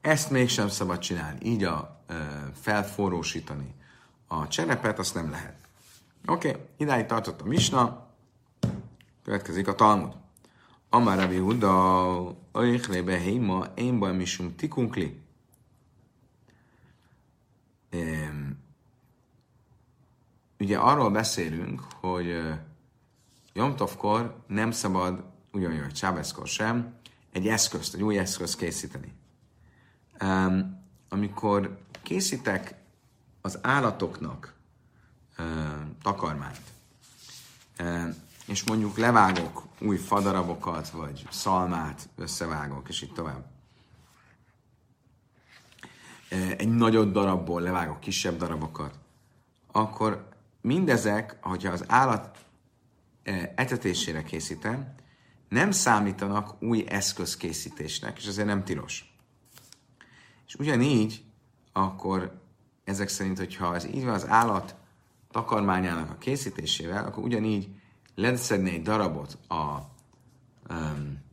[0.00, 1.38] Ezt mégsem szabad csinálni.
[1.42, 2.14] Így a e,
[2.60, 3.74] felforrósítani
[4.26, 5.56] a cserepet, azt nem lehet.
[6.26, 8.06] Oké, okay, idáig tartott a misna,
[9.24, 10.12] következik a Talmud.
[10.90, 15.20] Amár Rabbi Huda, Oichlébe Héma, én baj misum tikunkli.
[20.58, 22.42] Ugye arról beszélünk, hogy
[23.52, 26.94] Jomtovkor nem szabad, ugyanúgy, hogy Csábeszkor sem,
[27.32, 29.12] egy eszközt, egy új eszközt készíteni.
[31.08, 32.74] Amikor készítek
[33.40, 34.54] az állatoknak
[36.02, 36.72] takarmányt,
[38.46, 43.57] és mondjuk levágok új fadarabokat, vagy szalmát összevágok, és így tovább.
[46.56, 48.98] Egy nagyobb darabból levágok kisebb darabokat,
[49.72, 50.28] akkor
[50.60, 52.38] mindezek, hogyha az állat
[53.54, 54.94] etetésére készítem,
[55.48, 59.14] nem számítanak új eszközkészítésnek, és ezért nem tilos.
[60.46, 61.24] És ugyanígy,
[61.72, 62.40] akkor
[62.84, 64.74] ezek szerint, hogyha ez így van az állat
[65.30, 67.68] takarmányának a készítésével, akkor ugyanígy
[68.14, 69.78] leszedni egy darabot a
[70.70, 71.26] um,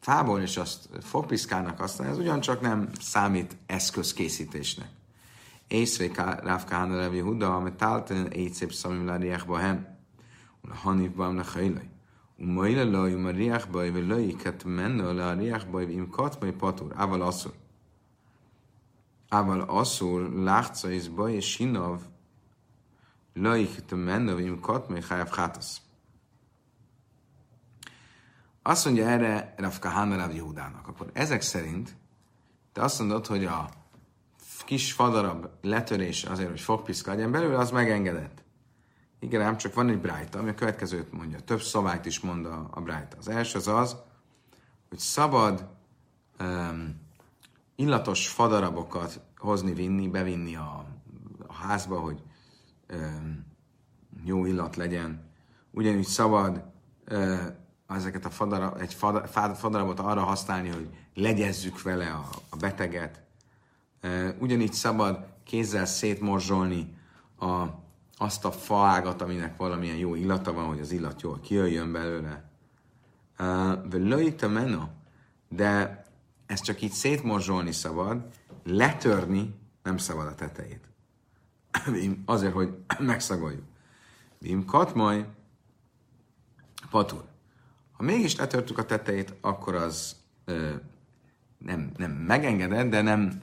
[0.00, 4.88] fából és azt fogpiszkának használja, az ugyancsak nem számít eszközkészítésnek.
[5.68, 6.10] Észvé
[6.42, 9.96] Ráv Kána Lev Yehuda, amit tálten éjszép szamim láriach bohem,
[10.60, 11.88] a hanifbam lechajlaj.
[12.38, 17.52] Umaila lajum a riachbaj, vagy lajikat menne le a riachbaj, im katmai patur, ával asszur.
[19.28, 22.00] Ával asszur, látsza és baj és sinav,
[23.34, 25.80] lajikat menne, vagy im katmai hájav hátasz.
[28.68, 30.54] Azt mondja erre Rav Kahana Rav.
[30.86, 31.96] Akkor ezek szerint
[32.72, 33.68] te azt mondod, hogy a
[34.64, 38.44] kis fadarab letörése azért, hogy fogpiszka legyen belőle, az megengedett.
[39.20, 41.40] Igen, ám csak van egy brájta, ami a következőt mondja.
[41.40, 43.16] Több szabályt is mond a, a brájta.
[43.16, 43.96] Az első az az,
[44.88, 45.68] hogy szabad
[46.40, 47.00] um,
[47.76, 50.84] illatos fadarabokat hozni, vinni, bevinni a,
[51.46, 52.22] a házba, hogy
[52.92, 53.46] um,
[54.24, 55.30] jó illat legyen.
[55.70, 56.64] Ugyanúgy szabad
[57.10, 57.57] uh,
[57.88, 58.94] ezeket a fadara, egy
[59.54, 63.22] fadarabot arra használni, hogy legyezzük vele a, a beteget.
[64.38, 66.96] Ugyanígy szabad kézzel szétmorzsolni
[67.38, 67.64] a,
[68.16, 72.50] azt a faágat, aminek valamilyen jó illata van, hogy az illat jól kijöjjön belőle.
[73.38, 74.88] Uh,
[75.48, 76.02] de
[76.46, 78.26] ezt csak így szétmorzsolni szabad,
[78.64, 80.88] letörni nem szabad a tetejét.
[82.24, 83.64] Azért, hogy megszagoljuk.
[84.38, 85.26] Vim katmaj,
[86.90, 87.27] patur.
[87.98, 90.70] Ha mégis letörtük a tetejét, akkor az ö,
[91.58, 93.40] nem, nem megengedett, de nem,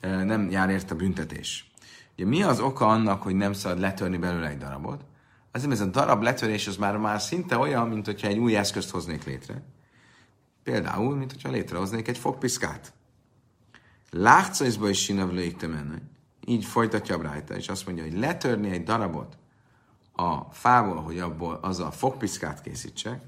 [0.00, 1.70] ö, nem jár érte büntetés.
[2.14, 5.04] Ugye mi az oka annak, hogy nem szabad letörni belőle egy darabot?
[5.52, 8.90] Azért, ez a darab letörés az már, már szinte olyan, mint hogyha egy új eszközt
[8.90, 9.62] hoznék létre.
[10.62, 12.92] Például, mint hogyha létrehoznék egy fogpiszkát.
[14.10, 15.98] Látszajzba is sinavlőikte menni.
[16.44, 19.38] Így folytatja a Brájta, és azt mondja, hogy letörni egy darabot
[20.12, 23.20] a fából, hogy abból az a fogpiszkát készítsek,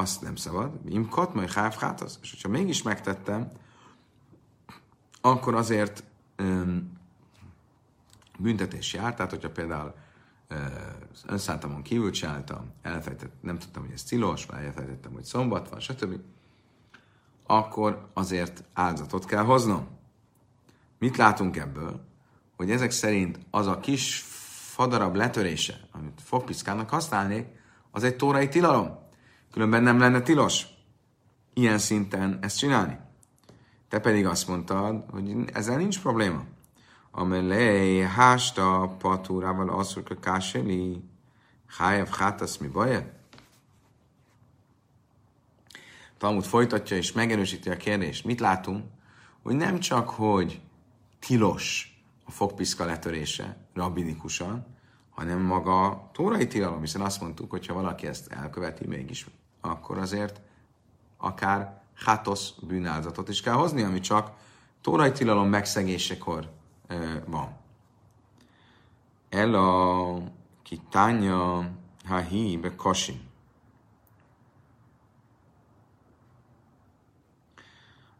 [0.00, 0.72] azt nem szabad.
[0.84, 2.18] Imkot, majd hávhátasz.
[2.22, 3.50] És hogyha mégis megtettem,
[5.20, 6.04] akkor azért
[6.38, 6.98] um,
[8.38, 9.14] büntetés jár.
[9.14, 9.94] Tehát, hogyha például
[11.26, 16.20] önszántamon kívül csináltam, elfelejtettem, nem tudtam, hogy ez tilos, vagy elfelejtettem, hogy szombat van, stb.,
[17.46, 19.88] akkor azért áldozatot kell hoznom.
[20.98, 22.04] Mit látunk ebből?
[22.56, 24.24] Hogy ezek szerint az a kis
[24.74, 27.46] fadarab letörése, amit fogpiszkának használnék,
[27.90, 28.99] az egy tórai tilalom.
[29.52, 30.66] Különben nem lenne tilos
[31.54, 32.98] ilyen szinten ezt csinálni.
[33.88, 36.44] Te pedig azt mondtad, hogy ezzel nincs probléma.
[37.10, 41.04] Amelé hásta patúrával asszurka káseli,
[41.66, 43.18] hájav hátasz mi baje?
[46.18, 48.24] Talmud folytatja és megerősíti a kérdést.
[48.24, 48.84] Mit látunk?
[49.42, 50.60] Hogy nem csak, hogy
[51.18, 54.66] tilos a fogpiszka letörése rabbinikusan,
[55.10, 59.26] hanem maga tórai tilalom, hiszen azt mondtuk, hogy ha valaki ezt elköveti mégis,
[59.60, 60.40] akkor azért
[61.16, 64.32] akár hátosz bűnáldozatot is kell hozni, ami csak
[64.80, 66.50] tórai tilalom megszegésekor
[67.26, 67.56] van.
[69.28, 70.18] El a
[70.62, 71.70] kitánya
[72.04, 73.28] hahi be kasim.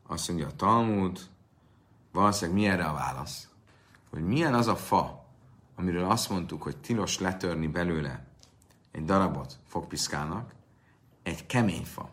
[0.06, 1.20] Azt mondja a Talmud,
[2.12, 3.48] valószínűleg mi erre a válasz?
[4.10, 5.24] Hogy milyen az a fa,
[5.76, 8.24] amiről azt mondtuk, hogy tilos letörni belőle
[8.90, 10.54] egy darabot fogpiszkálnak,
[11.22, 12.10] egy kemény fa.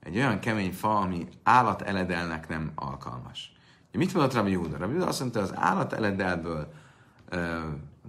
[0.00, 3.52] Egy olyan kemény fa, ami állateledelnek nem alkalmas.
[3.92, 4.76] Mit mondott Rabbi Júda?
[4.76, 6.72] Rabbi Júda azt mondta, az állateledelből,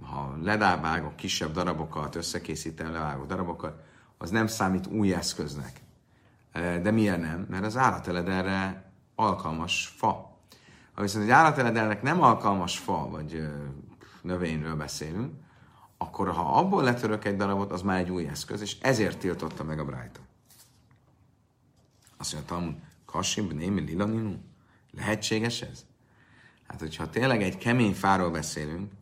[0.02, 3.82] ha ledávágok kisebb darabokat, összekészítem levágó darabokat,
[4.18, 5.80] az nem számít új eszköznek.
[6.52, 7.46] De miért nem?
[7.50, 10.38] Mert az állateledelre alkalmas fa.
[10.94, 13.48] Ha viszont egy állateledelnek nem alkalmas fa, vagy
[14.22, 15.32] növényről beszélünk,
[15.98, 19.78] akkor ha abból letörök egy darabot, az már egy új eszköz, és ezért tiltotta meg
[19.78, 20.20] a Brájta.
[22.16, 22.74] Azt mondja, Talmud,
[23.04, 24.34] Kasim, Némi, Lilaninu?
[24.90, 25.84] Lehetséges ez?
[26.66, 28.92] Hát, hogyha tényleg egy kemény fáról beszélünk,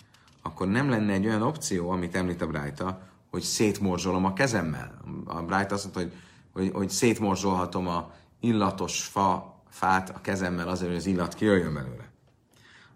[0.42, 5.01] akkor nem lenne egy olyan opció, amit említ a Brájta, hogy szétmorzsolom a kezemmel.
[5.25, 6.12] A Brájta azt mondta, hogy,
[6.53, 12.11] hogy, hogy szétmorzsolhatom a illatos fa fát a kezemmel azért, hogy az illat kijöjjön belőle.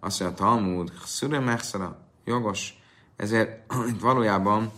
[0.01, 2.83] Azt mondja, Talmud, szüre megszara, jogos,
[3.17, 4.73] ezért valójában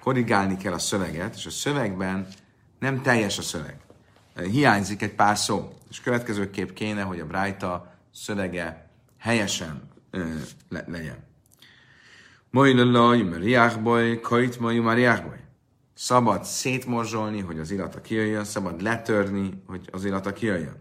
[0.00, 2.28] korrigálni kell a szöveget, és a szövegben
[2.78, 3.80] nem teljes a szöveg.
[4.42, 5.72] Hiányzik egy pár szó.
[5.90, 10.34] És következőképp kéne, hogy a Brájta szövege helyesen ö,
[10.68, 11.28] le, legyen.
[12.50, 15.44] Mojlalaj, mariákbaj, kajt majd mariákbaj.
[15.94, 20.76] Szabad szétmorzsolni, hogy az illata kijöjjön, szabad letörni, hogy az illata kijöjjön.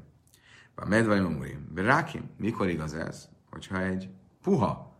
[0.75, 1.67] A medvaj mamurim.
[1.73, 3.27] Berákim, mikor igaz ez?
[3.49, 4.09] Hogyha egy
[4.41, 4.95] puha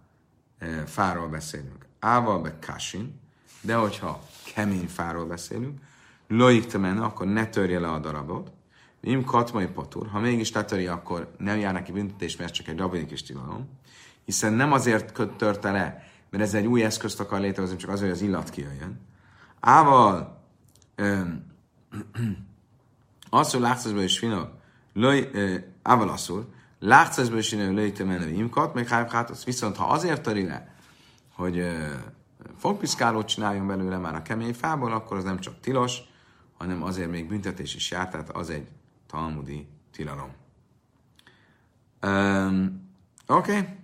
[0.86, 1.86] fáról beszélünk.
[2.00, 3.20] Ával be kasin,
[3.62, 5.80] de hogyha kemény fáról beszélünk,
[6.30, 8.52] loik menne, akkor ne törje le a darabot.
[9.02, 13.12] Im katmai patur, ha mégis letöri, akkor nem jár neki büntetés, mert csak egy rabinik
[13.12, 13.70] is tilalom.
[14.26, 18.20] Hiszen nem azért törte le, mert ez egy új eszközt akar létrehozni, csak azért, hogy
[18.20, 19.00] az illat kijöjjön.
[19.60, 20.44] Ával
[23.30, 24.48] az, hogy látszatban is finom,
[25.82, 29.44] ával asszul, látszásból is innen löjte menő imkat, meg hájfhátasz.
[29.44, 30.76] Viszont ha azért töri le,
[31.36, 31.68] hogy
[32.58, 36.02] fogpiszkálót csináljon belőle már a kemény fából, akkor az nem csak tilos,
[36.60, 38.68] hanem azért még büntetés is járt, tehát az egy
[39.08, 40.32] talmudi tilalom.
[42.02, 42.90] Um,
[43.28, 43.52] Oké?
[43.52, 43.78] Okay.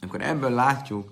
[0.00, 1.10] Akkor ebből látjuk,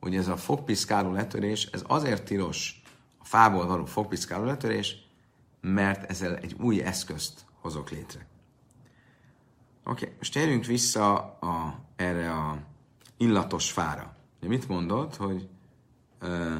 [0.00, 2.82] hogy ez a fogpiszkáló letörés, ez azért tilos
[3.18, 4.96] a fából való fogpiszkáló letörés,
[5.60, 8.26] mert ezzel egy új eszközt hozok létre.
[9.84, 10.16] Oké, okay.
[10.18, 12.58] most térjünk vissza a, erre a
[13.16, 14.16] illatos fára.
[14.38, 15.48] Ugye mit mondott, hogy,
[16.22, 16.56] uh,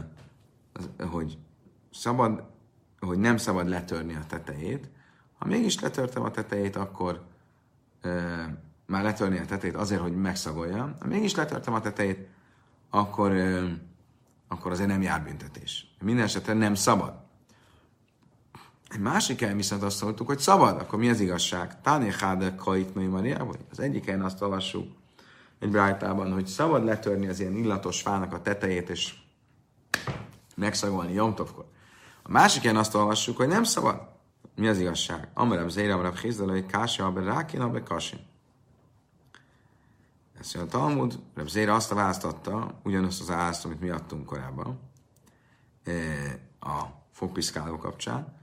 [1.11, 1.39] hogy
[1.97, 2.43] szabad,
[3.01, 4.89] hogy nem szabad letörni a tetejét.
[5.39, 7.25] Ha mégis letörtem a tetejét, akkor
[8.05, 8.43] uh,
[8.87, 10.97] már letörni a tetejét azért, hogy megszagolja.
[11.01, 12.29] Ha mégis letörtem a tetejét,
[12.91, 13.71] akkor, uh,
[14.49, 15.95] akkor azért nem jár büntetés.
[16.01, 17.25] Minden esetre nem szabad.
[18.89, 21.81] Egy másik helyen viszont azt szóltuk, hogy szabad, akkor mi az igazság?
[21.81, 24.93] Táné Háde Kait Maria, vagy az egyik helyen azt olvassuk
[25.59, 29.15] egy brájtában, hogy szabad letörni az ilyen illatos fának a tetejét, és
[30.57, 31.65] megszagolni Jomtovkor.
[32.29, 34.09] A másik helyen azt olvassuk, hogy nem szabad.
[34.55, 35.29] Mi az igazság?
[35.35, 38.19] Amerem Zéra, Amerem Hizdelai, Kási, Abe Rákin, Abe Kasin.
[40.39, 44.81] Ezt a Talmud, Reb Zéra azt a választotta, ugyanazt az választ, amit mi adtunk korábban,
[45.85, 48.37] eh, a fogpiszkáló kapcsán,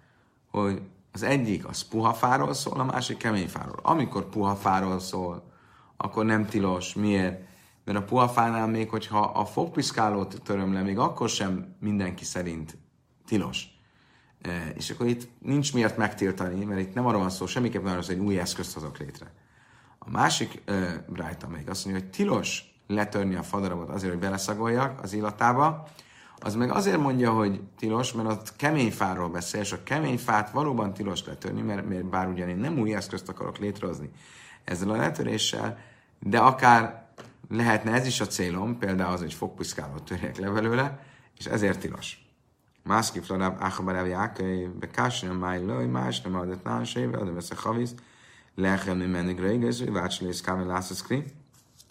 [0.52, 3.80] hogy az egyik az puha fáról szól, a másik kemény fáról.
[3.82, 5.52] Amikor puha fáról szól,
[5.98, 6.94] akkor nem tilos.
[6.94, 7.48] Miért?
[7.84, 12.78] Mert a puha fánál még, hogyha a fogpiszkálót töröm le, még akkor sem mindenki szerint
[13.26, 13.73] tilos.
[14.74, 18.16] És akkor itt nincs miért megtiltani, mert itt nem arról van szó, semmiképpen arról, hogy
[18.16, 19.32] egy új eszközt hozok létre.
[20.00, 25.02] A másik e, rájta még azt mondja, hogy tilos letörni a fadarabot azért, hogy beleszagoljak
[25.02, 25.88] az illatába,
[26.40, 30.52] az meg azért mondja, hogy tilos, mert ott kemény fáról beszél, és a kemény fát
[30.52, 34.10] valóban tilos letörni, mert, mert bár ugyan én nem új eszközt akarok létrehozni
[34.64, 35.78] ezzel a letöréssel,
[36.20, 37.06] de akár
[37.50, 41.00] lehetne ez is a célom, például az, hogy fogpiszkálót törjek le belőle,
[41.38, 42.23] és ezért tilos.
[42.84, 47.96] Mászki flarább áchabarább jákai, bekásni máj löj, más nem adott násébe, adom ezt a havisz,
[48.56, 51.24] lechem mi menni grégező, vácslész kámi lászaszkri.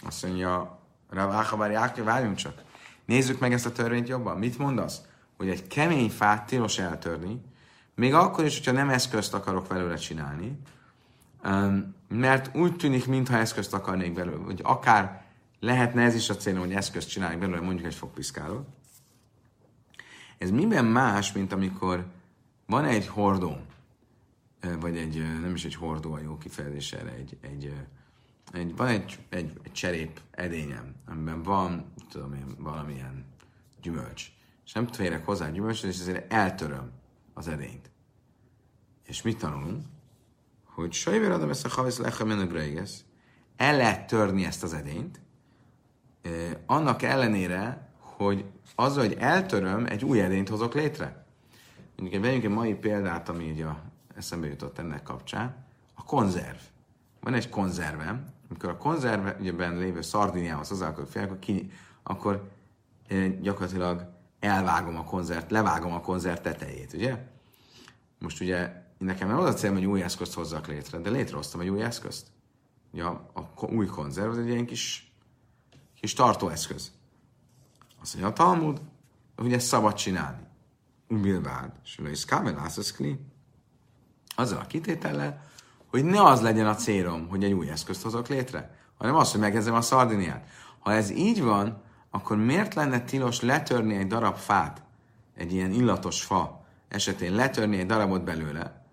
[0.05, 0.79] Azt mondja,
[1.11, 2.63] Rav Áchabar Jákai, várjunk csak.
[3.05, 4.39] Nézzük meg ezt a törvényt jobban.
[4.39, 5.01] Mit mondasz?
[5.37, 7.41] Hogy egy kemény fát tilos eltörni,
[7.95, 10.59] még akkor is, hogyha nem eszközt akarok belőle csinálni,
[12.09, 15.25] mert úgy tűnik, mintha eszközt akarnék belőle, hogy akár
[15.61, 18.67] lehetne ez is a célom, hogy eszközt csinálni belőle, mondjuk egy fogpiszkálót.
[20.43, 22.07] Ez miben más, mint amikor
[22.67, 23.57] van egy hordó,
[24.81, 27.73] vagy egy, nem is egy hordó a jó kifejezés erre, egy, egy
[28.53, 33.25] egy, van egy, egy, egy cserép edényem, amiben van, tudom én, valamilyen
[33.83, 34.33] gyümölcs,
[34.65, 36.91] és nem férek hozzá gyümölcsöt, és ezért eltöröm
[37.35, 37.91] az edényt.
[39.07, 39.85] És mit tanulunk?
[40.65, 42.27] Hogy sajvér adom ezt a havisz a
[43.57, 45.21] el lehet törni ezt az edényt,
[46.67, 51.25] annak ellenére, hogy az, hogy eltöröm, egy új edényt hozok létre.
[51.97, 53.83] Mondjuk vegyünk egy mai példát, ami így a
[54.17, 56.57] eszembe jutott ennek kapcsán, a konzerv.
[57.21, 61.71] Van egy konzervem, amikor a konzervben lévő szardiniához hozzá akarok fél, akkor, ki,
[62.03, 62.51] akkor
[63.41, 64.09] gyakorlatilag
[64.41, 67.27] elvágom a konzert, levágom a konzert tetejét, ugye?
[68.19, 71.69] Most ugye nekem nem az a célom, hogy új eszközt hozzak létre, de létrehoztam egy
[71.69, 72.27] új eszközt.
[72.93, 75.13] Ugye a, a új konzerv az egy ilyen kis,
[76.01, 76.93] kis tartóeszköz.
[78.03, 78.81] Azt mondja a Talmud,
[79.37, 80.43] hogy ezt szabad csinálni.
[81.09, 82.95] Bilbád, és is kámelász,
[84.37, 85.43] Azzal a kitétellel,
[85.87, 89.41] hogy ne az legyen a célom, hogy egy új eszközt hozok létre, hanem az, hogy
[89.41, 90.49] megkezdem a szardiniát.
[90.79, 94.83] Ha ez így van, akkor miért lenne tilos letörni egy darab fát,
[95.35, 98.85] egy ilyen illatos fa esetén letörni egy darabot belőle,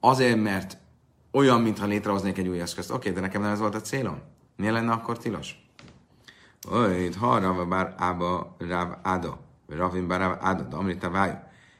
[0.00, 0.78] azért, mert
[1.30, 2.90] olyan, mintha létrehoznék egy új eszközt.
[2.90, 4.20] Oké, de nekem nem ez volt a célom.
[4.56, 5.67] Miért lenne akkor tilos?
[6.66, 11.10] Olyt, ha Rava bár ába Rav Áda, vagy Ravin bár Rav Áda, de amit a
[11.10, 11.34] vájú.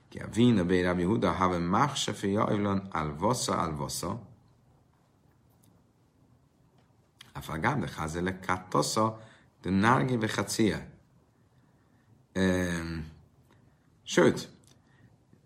[0.08, 4.20] Ki a vína bé Rav Yehuda, have machse fe jajlan alvasza alvasza.
[7.32, 9.20] A fagám de házele kattosza,
[9.62, 10.78] de nárgé ve hacia.
[14.02, 14.48] Sőt,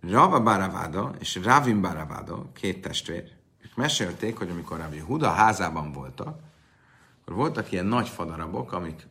[0.00, 3.32] Rava Baraváda és Ravin Baraváda, két testvér,
[3.64, 6.40] ők mesélték, hogy amikor Rav Huda házában voltak,
[7.20, 9.06] akkor voltak ilyen nagy fadarabok, amik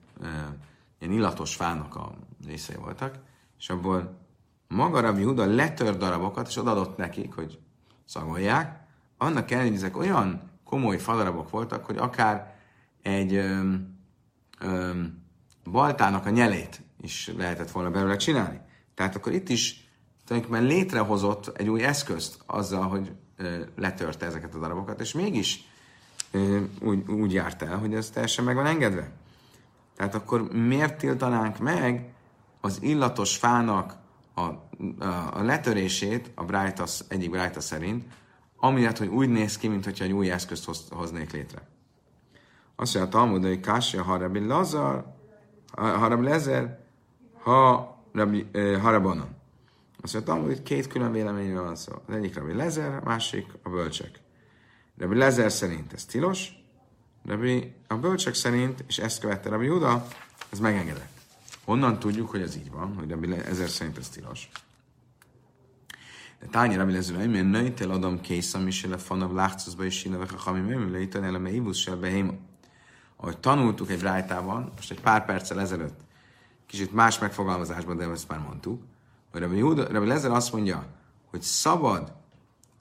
[0.99, 2.13] ilyen illatos fának a
[2.45, 3.19] részei voltak,
[3.57, 4.19] és abból
[4.67, 7.59] maga Rabbi Huda letör darabokat, és odaadott nekik, hogy
[8.05, 8.79] szagolják,
[9.17, 12.55] annak ellenére, ezek olyan komoly fadarabok voltak, hogy akár
[13.01, 13.97] egy öm,
[14.59, 15.23] öm,
[15.71, 18.59] baltának a nyelét is lehetett volna belőle csinálni.
[18.95, 19.89] Tehát akkor itt is
[20.25, 25.63] tulajdonképpen létrehozott egy új eszközt azzal, hogy ö, letörte ezeket a darabokat, és mégis
[26.31, 29.11] ö, úgy, úgy járt el, hogy ez teljesen meg van engedve.
[30.01, 32.13] Tehát akkor miért tiltanánk meg
[32.61, 33.95] az illatos fának
[34.35, 38.05] a a, a, a letörését a Brájta, egyik Brájta szerint,
[38.57, 41.67] amiatt, hogy úgy néz ki, mintha egy új eszközt hoz, hoznék létre.
[42.75, 45.05] Azt mondja, a Talmud, hogy Kásja, ha Rabbi Lazar,
[45.73, 46.79] ha Rabbi Lezer,
[47.43, 49.35] ha Rabbi, eh, Harabanon.
[50.01, 51.93] Azt mondja, hogy két külön véleményről van szó.
[52.07, 54.19] Az egyik Rabbi Lezer, a másik a bölcsek.
[54.97, 56.60] Rabbi Lezer szerint ez tilos,
[57.25, 60.07] Rabbi, a bölcsek szerint, és ezt követte Rabbi Juda,
[60.49, 61.19] ez megengedett.
[61.63, 64.49] Honnan tudjuk, hogy ez így van, hogy Rabbi Lezer szerint ez tilos?
[66.39, 70.49] De tányi Rabbi hogy milyen nőjtel adom kész, ami se lefanav látszuszba és síne ha
[70.49, 72.33] ami műmű leíten el, mert ibusz se behéma.
[73.15, 75.99] Ahogy tanultuk egy rájtában, most egy pár perccel ezelőtt,
[76.65, 78.81] kicsit más megfogalmazásban, de ezt már mondtuk,
[79.31, 80.85] hogy Rabbi, Huda, Rabbi Lezer azt mondja,
[81.29, 82.13] hogy szabad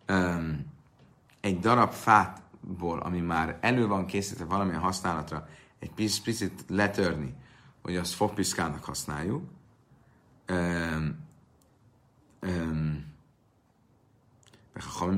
[0.09, 0.67] um,
[1.41, 1.93] egy darab
[2.61, 5.49] fátból, ami már elő van készítve valamilyen használatra,
[5.79, 5.93] egy
[6.23, 7.35] picit letörni,
[7.83, 9.49] hogy azt fogpiszkának használjuk.
[10.49, 11.29] Um,
[12.43, 13.09] um,
[14.97, 15.13] ha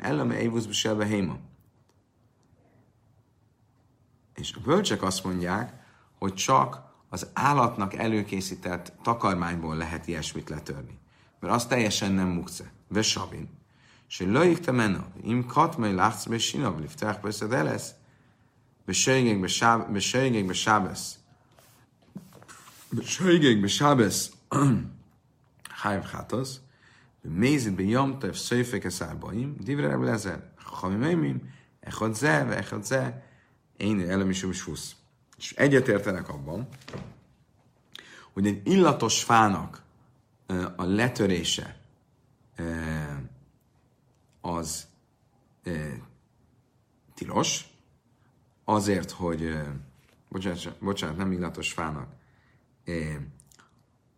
[0.00, 1.38] elleme évuszba selbe héma.
[4.34, 5.72] És a bölcsek azt mondják,
[6.18, 10.98] hogy csak az állatnak előkészített takarmányból lehet ilyesmit letörni.
[11.40, 12.72] Mert az teljesen nem mukce.
[12.88, 13.59] Vesavin.
[14.10, 17.94] És löjik te menna, im katmai látsz be sinav, liftech beszed elesz,
[18.84, 21.18] besöjgék be sábesz.
[22.88, 24.32] Besöjgék be sábesz.
[25.68, 26.60] Hájv hátasz.
[27.22, 30.52] Mézid be jamtev szöjfek a szárbaim, divre rebb lezer.
[30.56, 33.26] Hamimimim, echad ze, echad ze,
[33.76, 34.44] én elem is.
[35.38, 36.68] És egyetértenek abban,
[38.32, 39.82] hogy egy illatos fának
[40.76, 41.80] a letörése
[44.40, 44.88] az
[47.14, 47.68] tilos,
[48.64, 49.60] azért, hogy,
[50.28, 52.08] bocsánat, bocsánat nem illatos fának,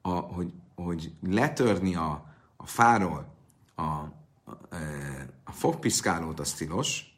[0.03, 3.35] a, hogy, hogy letörni a, a fáról
[3.75, 4.11] a, a,
[5.45, 7.13] a fogpiszkálót, az tilos,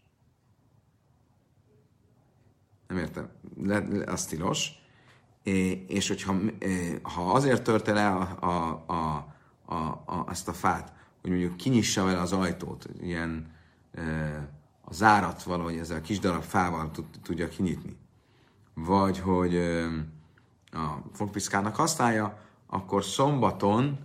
[2.88, 4.70] nem értem, le, le, az tilos,
[5.86, 6.34] és hogyha
[7.02, 9.34] ha azért törte le a, a, a,
[9.64, 9.74] a,
[10.04, 10.92] a, azt a fát,
[11.24, 13.52] hogy mondjuk kinyissa vele az ajtót, ilyen
[14.80, 17.96] a zárat valahogy ezzel a kis darab fával tud, tudja kinyitni,
[18.74, 19.56] vagy hogy
[20.72, 23.98] a fogpiszkának használja, akkor szombaton,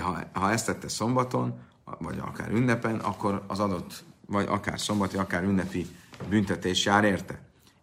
[0.00, 1.58] ha, ha ezt tette szombaton,
[1.98, 5.86] vagy akár ünnepen, akkor az adott, vagy akár szombati, akár ünnepi
[6.28, 7.40] büntetés jár érte.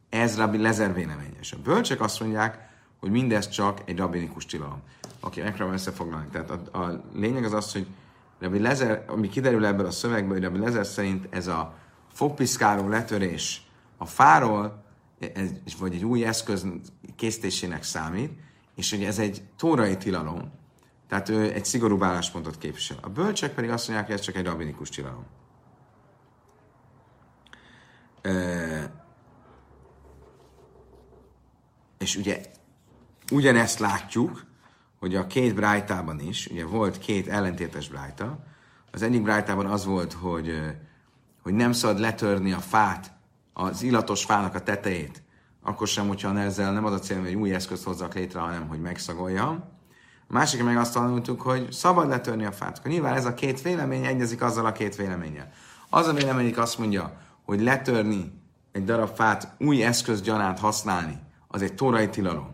[0.10, 1.52] Ez Rabbi Lezer véleményes.
[1.52, 2.70] A bölcsek azt mondják,
[3.00, 4.82] hogy mindez csak egy rabinikus tilalom.
[5.20, 6.28] Oké, megpróbálom összefoglalni.
[6.32, 7.88] Tehát a, a, lényeg az az, hogy
[8.42, 11.74] Rabbi Lezer, ami kiderül ebből a szövegből, hogy Rabbi Lezer szerint ez a
[12.14, 13.68] fogpiszkáló letörés
[13.98, 14.84] a fáról,
[15.20, 16.66] ez, vagy egy új eszköz
[17.16, 18.32] készítésének számít,
[18.76, 20.52] és hogy ez egy tórai tilalom,
[21.08, 22.98] tehát ő egy szigorú álláspontot képvisel.
[23.02, 25.26] A bölcsek pedig azt mondják, hogy ez csak egy rabinikus tilalom.
[31.98, 32.42] És ugye
[33.32, 34.46] ugyanezt látjuk,
[35.02, 38.40] hogy a két brájtában is, ugye volt két ellentétes brájta,
[38.92, 40.62] az egyik brájtában az volt, hogy,
[41.44, 43.12] hogy nem szabad letörni a fát,
[43.54, 45.24] az illatos fának a tetejét,
[45.64, 48.82] akkor sem, hogyha ezzel nem az a cél, hogy új eszközt hozzak létre, hanem hogy
[48.82, 49.48] megszagolja.
[50.28, 52.78] A másik meg azt tanultuk, hogy szabad letörni a fát.
[52.78, 55.52] Akkor nyilván ez a két vélemény egyezik azzal a két véleménnyel.
[55.90, 58.32] Az a véleményik azt mondja, hogy letörni
[58.72, 62.51] egy darab fát új eszköz használni, az egy tórai tilalom.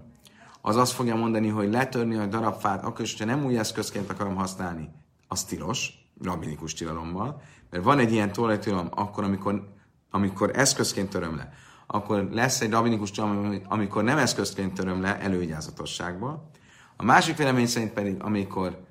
[0.68, 4.36] Az azt fogja mondani, hogy letörni a darabfát, akkor is, ha nem új eszközként akarom
[4.36, 4.89] használni,
[5.28, 9.68] az tilos, rabinikus tilalommal, mert van egy ilyen tórai tilalom, akkor, amikor,
[10.11, 11.53] amikor eszközként töröm le,
[11.86, 16.49] akkor lesz egy rabinikus tilalom, amikor nem eszközként töröm le előgyázatosságba.
[16.95, 18.86] A másik vélemény szerint pedig, amikor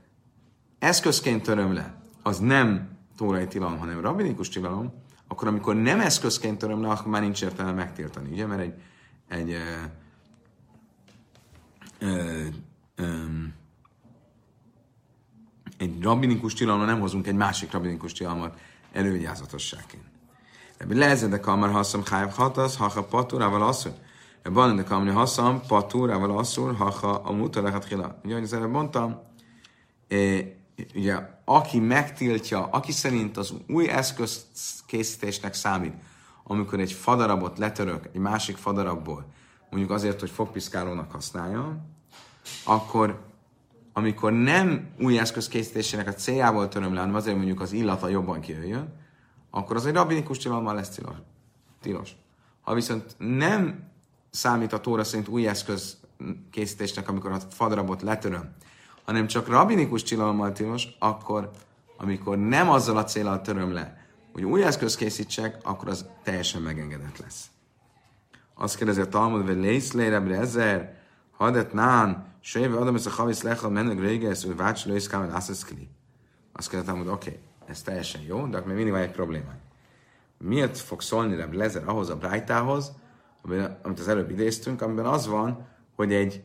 [0.79, 4.93] eszközként töröm le, az nem tórai hanem rabinikus tilalom,
[5.29, 8.47] akkor amikor nem eszközként töröm le, akkor már nincs értelme megtiltani, ugye?
[8.47, 8.75] Mert egy
[9.29, 9.57] egy
[15.79, 18.59] egy rabinikus tilalomra nem hozunk egy másik rabinikus tilalmat
[18.93, 20.05] előgyázatosságként.
[20.79, 23.93] Ebben lehezedek, amár haszam hájv hatasz, ha patúrával asszul.
[24.43, 28.21] De kamni haszam patúrával asszul, ha a mutarehat hila.
[28.25, 29.21] Ugye, ahogy mondtam,
[30.09, 30.17] e,
[30.95, 34.47] ugye, aki megtiltja, aki szerint az új eszköz
[34.87, 35.95] készítésnek számít,
[36.45, 39.27] amikor egy fadarabot letörök egy másik fadarabból,
[39.71, 41.77] mondjuk azért, hogy fogpiszkálónak használja,
[42.65, 43.25] akkor
[43.93, 48.41] amikor nem új eszköz készítésének a céljából töröm le, hanem azért mondjuk az illata jobban
[48.41, 48.93] kijöjjön,
[49.51, 50.99] akkor az egy rabinikus tilalommal lesz
[51.81, 52.17] tilos.
[52.61, 53.91] Ha viszont nem
[54.31, 55.97] számít a tóra szerint új eszköz
[56.51, 58.55] készítésnek, amikor a fadarabot letöröm,
[59.05, 61.51] hanem csak rabinikus tilalommal tilos, akkor
[61.97, 67.19] amikor nem azzal a célral töröm le, hogy új eszköz készítsek, akkor az teljesen megengedett
[67.19, 67.45] lesz.
[68.59, 70.97] Azt kérdezi a Talmud, hogy lész lére ezer,
[71.31, 75.89] hadet nán, séve adom ezt a havisz lechal mennek réges, hogy vács lősz kámel asszeszkli.
[76.53, 79.11] Azt kérdezi a Talmud, oké, okay, ez teljesen jó, de akkor még mindig van egy
[79.11, 79.61] problémánk.
[80.39, 82.93] Miért fog szólni Reb Lezer ahhoz a Brájtához,
[83.83, 86.43] amit az előbb idéztünk, amiben az van, hogy egy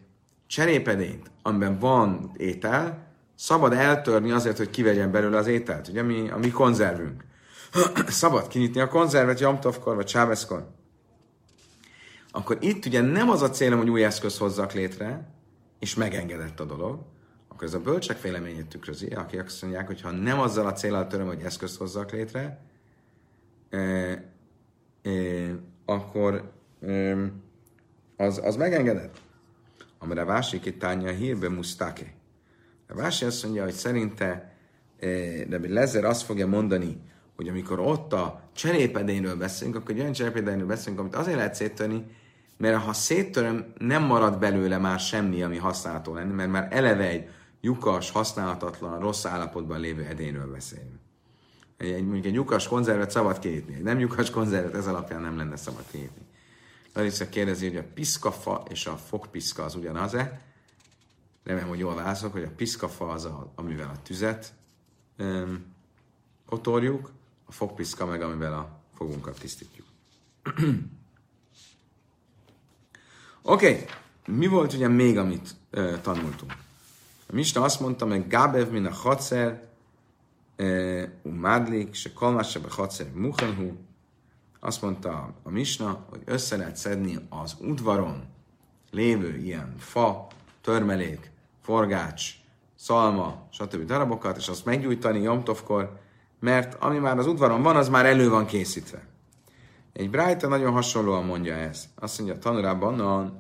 [0.47, 6.38] cserépedényt, amiben van étel, szabad eltörni azért, hogy kivegyen belőle az ételt, ugye mi, a
[6.38, 7.24] mi konzervünk.
[8.07, 10.68] szabad kinyitni a konzervet Jamtovkor vagy Cháveszkor.
[12.32, 15.29] Akkor itt ugye nem az a célom, hogy új eszköz hozzak létre,
[15.79, 16.99] és megengedett a dolog,
[17.47, 21.07] akkor ez a bölcsek véleményét tükrözi, akik azt mondják, hogy ha nem azzal a célral
[21.07, 22.61] töröm, hogy eszközt hozzak létre,
[23.69, 24.21] eh,
[25.01, 25.51] eh,
[25.86, 26.51] akkor
[26.82, 27.17] eh,
[28.17, 29.21] az, az megengedett.
[29.99, 32.13] Amire Vásik itt a hírbe musztáke.
[32.88, 34.51] A Vási azt mondja, hogy szerinte
[35.47, 37.01] de Lezer azt fogja mondani,
[37.36, 42.05] hogy amikor ott a cserépedényről beszélünk, akkor egy olyan cserépedényről beszélünk, amit azért lehet széttörni,
[42.62, 47.30] mert ha széttöröm, nem marad belőle már semmi, ami használható lenni, mert már eleve egy
[47.62, 50.99] lyukas, használhatatlan, rossz állapotban lévő edényről beszélünk.
[51.78, 55.55] Egy, mondjuk egy lyukas konzervet szabad kinyitni, egy nem lyukas konzervet ez alapján nem lenne
[55.55, 56.22] szabad kinyitni.
[56.93, 60.41] Larissa kérdezi, hogy a piszkafa és a fogpiszka az ugyanaz-e.
[61.43, 64.53] Remélem, hogy jól válaszolok, hogy a piszkafa az, a, amivel a tüzet
[65.20, 65.66] um,
[66.45, 67.12] kotorjuk,
[67.45, 69.86] a fogpiszka meg, amivel a fogunkat tisztítjuk.
[73.43, 73.85] Oké, okay.
[74.25, 76.53] mi volt ugye még, amit uh, tanultunk?
[77.29, 79.69] A Mista azt mondta, meg Gabev min a hadszer,
[81.21, 83.71] umádlik, se kalmás be hadszer muchenhu,
[84.59, 88.23] azt mondta a Misna, hogy össze lehet szedni az udvaron
[88.91, 90.27] lévő ilyen fa,
[90.61, 91.31] törmelék,
[91.61, 92.33] forgács,
[92.75, 93.85] szalma, stb.
[93.85, 95.99] darabokat, és azt meggyújtani Jomtovkor,
[96.39, 99.07] mert ami már az udvaron van, az már elő van készítve.
[99.93, 101.89] Egy Brájta nagyon hasonlóan mondja ezt.
[101.95, 103.33] Azt mondja, tanurában a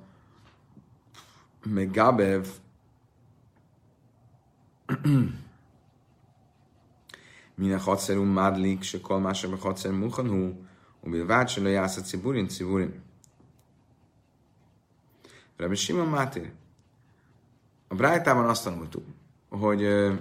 [1.63, 2.45] Megabev
[7.55, 10.65] minden hadszerú madlik, se kolmása meg hadszer muhanú,
[10.99, 13.01] ubil vácsoló jász a ciburin, ciburin.
[15.57, 16.51] Rebbe Simon Máté.
[17.87, 19.05] A Brájtában azt tanultuk,
[19.49, 20.13] hogy ö,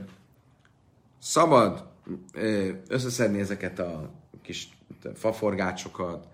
[1.18, 1.88] szabad
[2.32, 4.10] ö, összeszedni ezeket a
[4.42, 4.68] kis
[5.14, 6.28] faforgácsokat,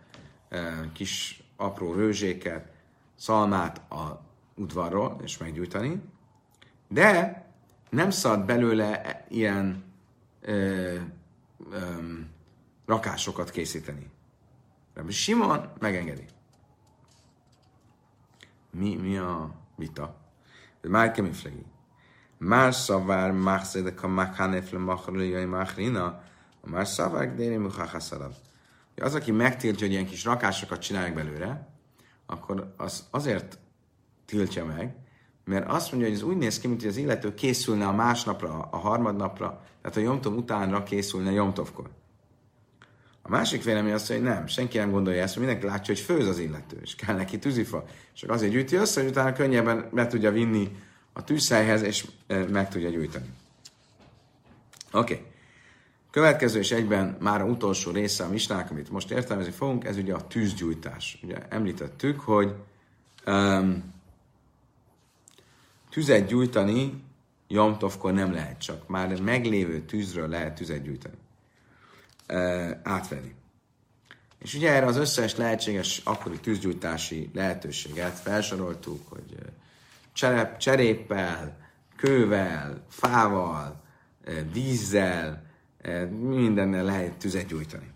[0.49, 0.59] ö,
[0.93, 2.73] kis apró rőzséket,
[3.14, 4.21] szalmát a
[4.55, 6.03] udvarról, és meggyújtani,
[6.89, 7.45] de
[7.91, 9.85] nem szabad belőle ilyen
[10.41, 10.95] ö,
[11.71, 11.79] ö,
[12.87, 14.11] rakásokat készíteni.
[14.95, 16.25] Rabbi Simon megengedi.
[18.71, 20.17] Mi, mi a vita?
[20.83, 21.64] Már kemiflegi.
[22.39, 26.23] Már szavár, már szedek a makhanefle machrlijai machrina,
[26.64, 28.33] már szavár, déri muchachaszalav.
[28.97, 31.68] Az, aki megtiltja, hogy ilyen kis rakásokat csinálják belőle,
[32.26, 33.59] akkor az azért
[34.24, 34.94] tiltja meg,
[35.44, 38.68] mert azt mondja, hogy ez úgy néz ki, mint hogy az illető készülne a másnapra,
[38.70, 41.90] a harmadnapra, tehát a Jomtov utánra készülne Jomtovkor.
[43.22, 46.26] A másik vélemény azt hogy nem, senki nem gondolja ezt, mert mindenki látja, hogy főz
[46.26, 47.84] az illető, és kell neki tűzifa.
[48.12, 50.76] Csak azért gyűjti össze, hogy utána könnyebben be tudja vinni
[51.12, 53.26] a tűzhelyhez, és eh, meg tudja gyújtani.
[54.92, 55.14] Oké.
[55.14, 55.26] Okay.
[56.17, 60.14] Következő és egyben már a utolsó része a misnák, amit most értelmezni fogunk, ez ugye
[60.14, 61.19] a tűzgyújtás.
[61.23, 62.55] Ugye említettük, hogy
[63.27, 63.95] um,
[65.91, 67.03] tüzet gyújtani
[67.49, 68.89] Jomtovkor nem lehet csak.
[68.89, 71.17] Már meglévő tűzről lehet tüzet gyújtani
[72.83, 73.35] átvenni.
[74.39, 79.35] És ugye erre az összes lehetséges akkori tűzgyújtási lehetőséget felsoroltuk, hogy
[80.12, 81.57] cserep, cseréppel,
[81.97, 83.83] kővel, fával,
[84.53, 85.45] vízzel,
[86.11, 87.95] mindennel lehet tüzet gyújtani.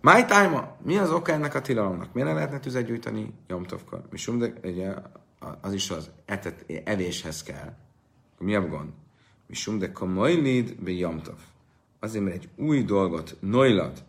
[0.00, 2.12] My time mi az oka ennek a tilalomnak?
[2.12, 4.02] Miért ne lehetne tüzet gyújtani Jomtovkor?
[4.10, 4.94] Mi de ugye,
[5.60, 7.74] az is az etet, evéshez kell.
[8.38, 8.90] Mi a gond?
[9.46, 10.36] Mi de komoly
[10.80, 11.38] be Jomtov.
[11.98, 14.04] Azért, mert egy új dolgot, noilat,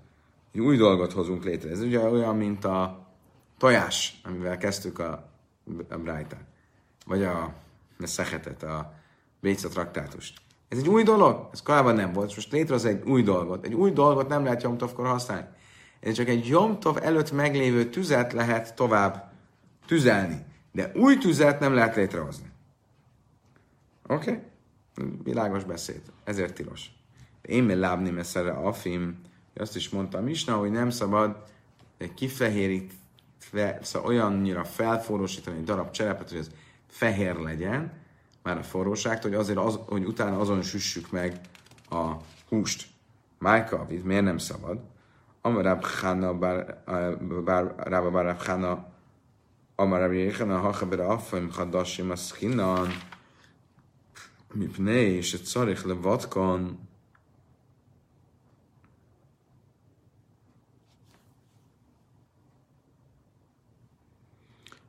[0.53, 1.69] egy új dolgot hozunk létre.
[1.69, 3.07] Ez ugye olyan, mint a
[3.57, 5.29] tojás, amivel kezdtük a,
[5.89, 6.45] a brájtát.
[7.05, 7.53] Vagy a,
[7.99, 8.93] a szehetet, a
[9.39, 10.41] Béca traktátust.
[10.72, 11.49] Ez egy új dolog?
[11.51, 12.36] Ez korábban nem volt.
[12.36, 13.65] Most létrehoz egy új dolgot.
[13.65, 15.47] Egy új dolgot nem lehet Jomtovkor használni.
[15.99, 19.32] Ez csak egy Jomtov előtt meglévő tüzet lehet tovább
[19.86, 20.45] tüzelni.
[20.72, 22.51] De új tüzet nem lehet létrehozni.
[24.07, 24.32] Oké?
[24.32, 25.11] Okay?
[25.24, 26.01] Világos beszéd.
[26.24, 26.91] Ezért tilos.
[27.41, 29.22] Én me lábni messzere afim,
[29.55, 31.43] azt is mondta a Misna, hogy nem szabad
[32.15, 36.49] kifehérítve, szóval olyannyira felforrósítani egy darab cserepet, hogy ez
[36.88, 38.01] fehér legyen,
[38.43, 41.39] már a forróságtól, hogy azért, az, hogy utána azon süssük meg
[41.89, 42.11] a
[42.49, 42.87] húst.
[43.37, 44.79] Májka, itt miért nem szabad?
[45.41, 47.17] Amarab Khana bar eh,
[47.75, 48.91] Rabba Barab Khana
[49.75, 52.89] Amarab Yechana Hachabra Affem Hadashim Aschinan
[54.53, 56.89] Mipnei és egy szarich le vatkan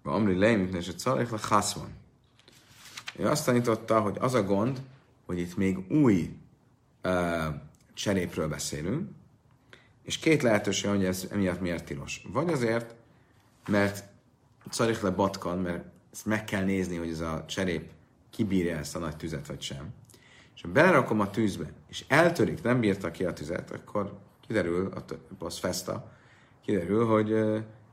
[0.02, 2.01] Amri lejmitne és egy szarich le chaszvan
[3.16, 4.82] ő azt tanította, hogy az a gond,
[5.26, 6.36] hogy itt még új
[7.04, 7.44] uh,
[7.94, 9.10] cserépről beszélünk,
[10.02, 12.22] és két lehetőség, hogy ez emiatt miért tilos.
[12.32, 12.94] Vagy azért,
[13.68, 14.04] mert
[14.70, 17.90] szarik le batkan, mert ezt meg kell nézni, hogy ez a cserép
[18.30, 19.94] kibírja ezt a nagy tüzet, vagy sem.
[20.54, 24.92] És ha belerakom a tűzbe, és eltörik, nem bírta ki a tüzet, akkor kiderül,
[25.38, 26.12] a festa,
[26.64, 27.34] kiderül, hogy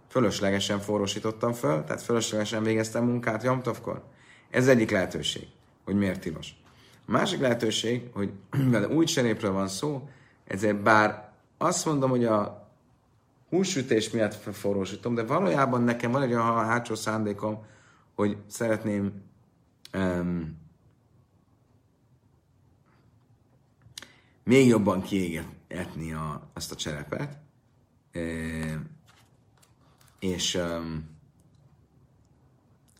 [0.08, 4.04] fölöslegesen forrósítottam föl, tehát fölöslegesen végeztem munkát Jamtovkor.
[4.50, 5.47] Ez egyik lehetőség,
[5.86, 6.54] hogy miért tilos.
[7.08, 8.32] A másik lehetőség, hogy
[8.64, 10.10] mivel új cserépről van szó,
[10.47, 12.70] ezért bár azt mondom, hogy a
[13.50, 17.66] húsütés miatt forrósítom, de valójában nekem van egy olyan hátsó szándékom,
[18.16, 19.22] hogy szeretném
[19.93, 20.58] um,
[24.43, 27.38] még jobban kiégetni a, azt a cserepet,
[28.12, 28.20] e,
[30.20, 31.10] és, um,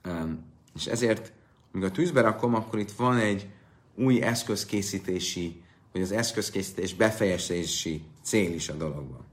[0.06, 0.44] um,
[0.76, 1.34] és ezért,
[1.72, 3.48] amikor a tűzbe rakom, akkor itt van egy
[3.96, 5.62] új eszközkészítési,
[5.92, 9.26] vagy az eszközkészítés befejezési cél is a dologban.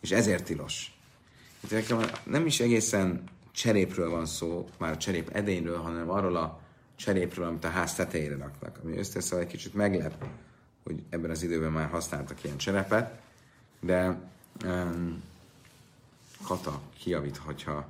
[0.00, 0.98] És ezért tilos.
[1.60, 6.60] Itt nem is egészen cserépről van szó, már a cserép edényről, hanem arról a
[6.96, 8.80] cserépről, amit a ház tetejére raknak.
[8.84, 10.24] Ami összeszól egy kicsit meglep,
[10.84, 13.20] hogy ebben az időben már használtak ilyen cserepet,
[13.80, 14.20] de
[14.64, 15.22] um,
[16.42, 17.88] Kata kiavít, hogyha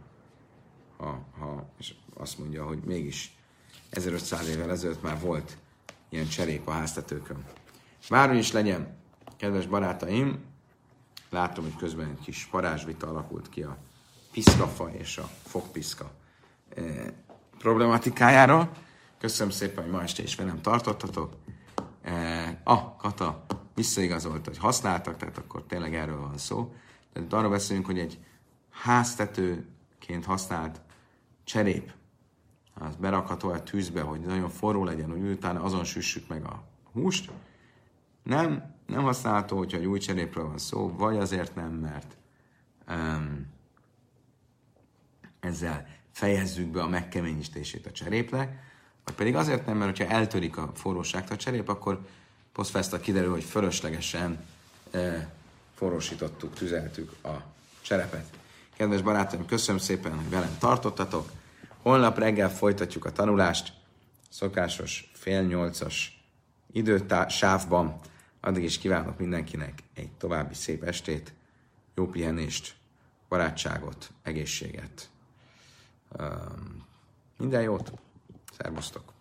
[0.97, 3.38] ha, ha, és azt mondja, hogy mégis
[3.91, 5.57] 1500 évvel ezelőtt már volt
[6.09, 7.45] ilyen cserép a háztetőkön.
[8.11, 8.97] Bármi is legyen,
[9.36, 10.45] kedves barátaim,
[11.30, 13.76] látom, hogy közben egy kis parázsvita alakult ki a
[14.32, 16.11] piszkafa és a fogpiszka
[16.74, 17.07] eh,
[17.59, 18.70] problematikájáról.
[19.18, 21.36] Köszönöm szépen, hogy ma este is velem tartottatok.
[22.03, 26.74] Eh, ah, Kata visszaigazolt, hogy használtak, tehát akkor tényleg erről van szó.
[27.12, 28.18] Tehát arról beszélünk, hogy egy
[28.70, 30.80] háztetőként használt
[31.45, 31.93] cserép,
[32.79, 36.62] az berakható a tűzbe, hogy nagyon forró legyen, hogy utána azon süssük meg a
[36.93, 37.31] húst.
[38.22, 42.16] Nem, nem használható, hogyha egy új cserépről van szó, vagy azért nem, mert
[42.89, 43.47] um,
[45.41, 48.59] ezzel fejezzük be a megkeményítését a cserépnek,
[49.05, 52.01] vagy pedig azért nem, mert hogyha eltörik a forróságt a cserép, akkor
[52.53, 54.45] posztfeszta kiderül, hogy fölöslegesen
[54.91, 55.31] e,
[55.74, 57.43] forrósítottuk, tüzeltük a
[57.81, 58.31] cserepet.
[58.76, 61.31] Kedves barátaim, köszönöm szépen, hogy velem tartottatok.
[61.89, 63.72] Holnap reggel folytatjuk a tanulást,
[64.30, 66.24] szokásos fél nyolcas
[66.72, 68.01] idősávban.
[68.41, 71.34] Addig is kívánok mindenkinek egy további szép estét,
[71.95, 72.74] jó pihenést,
[73.28, 75.11] barátságot, egészséget.
[77.36, 77.93] Minden jót!
[78.59, 79.18] Szervusztok!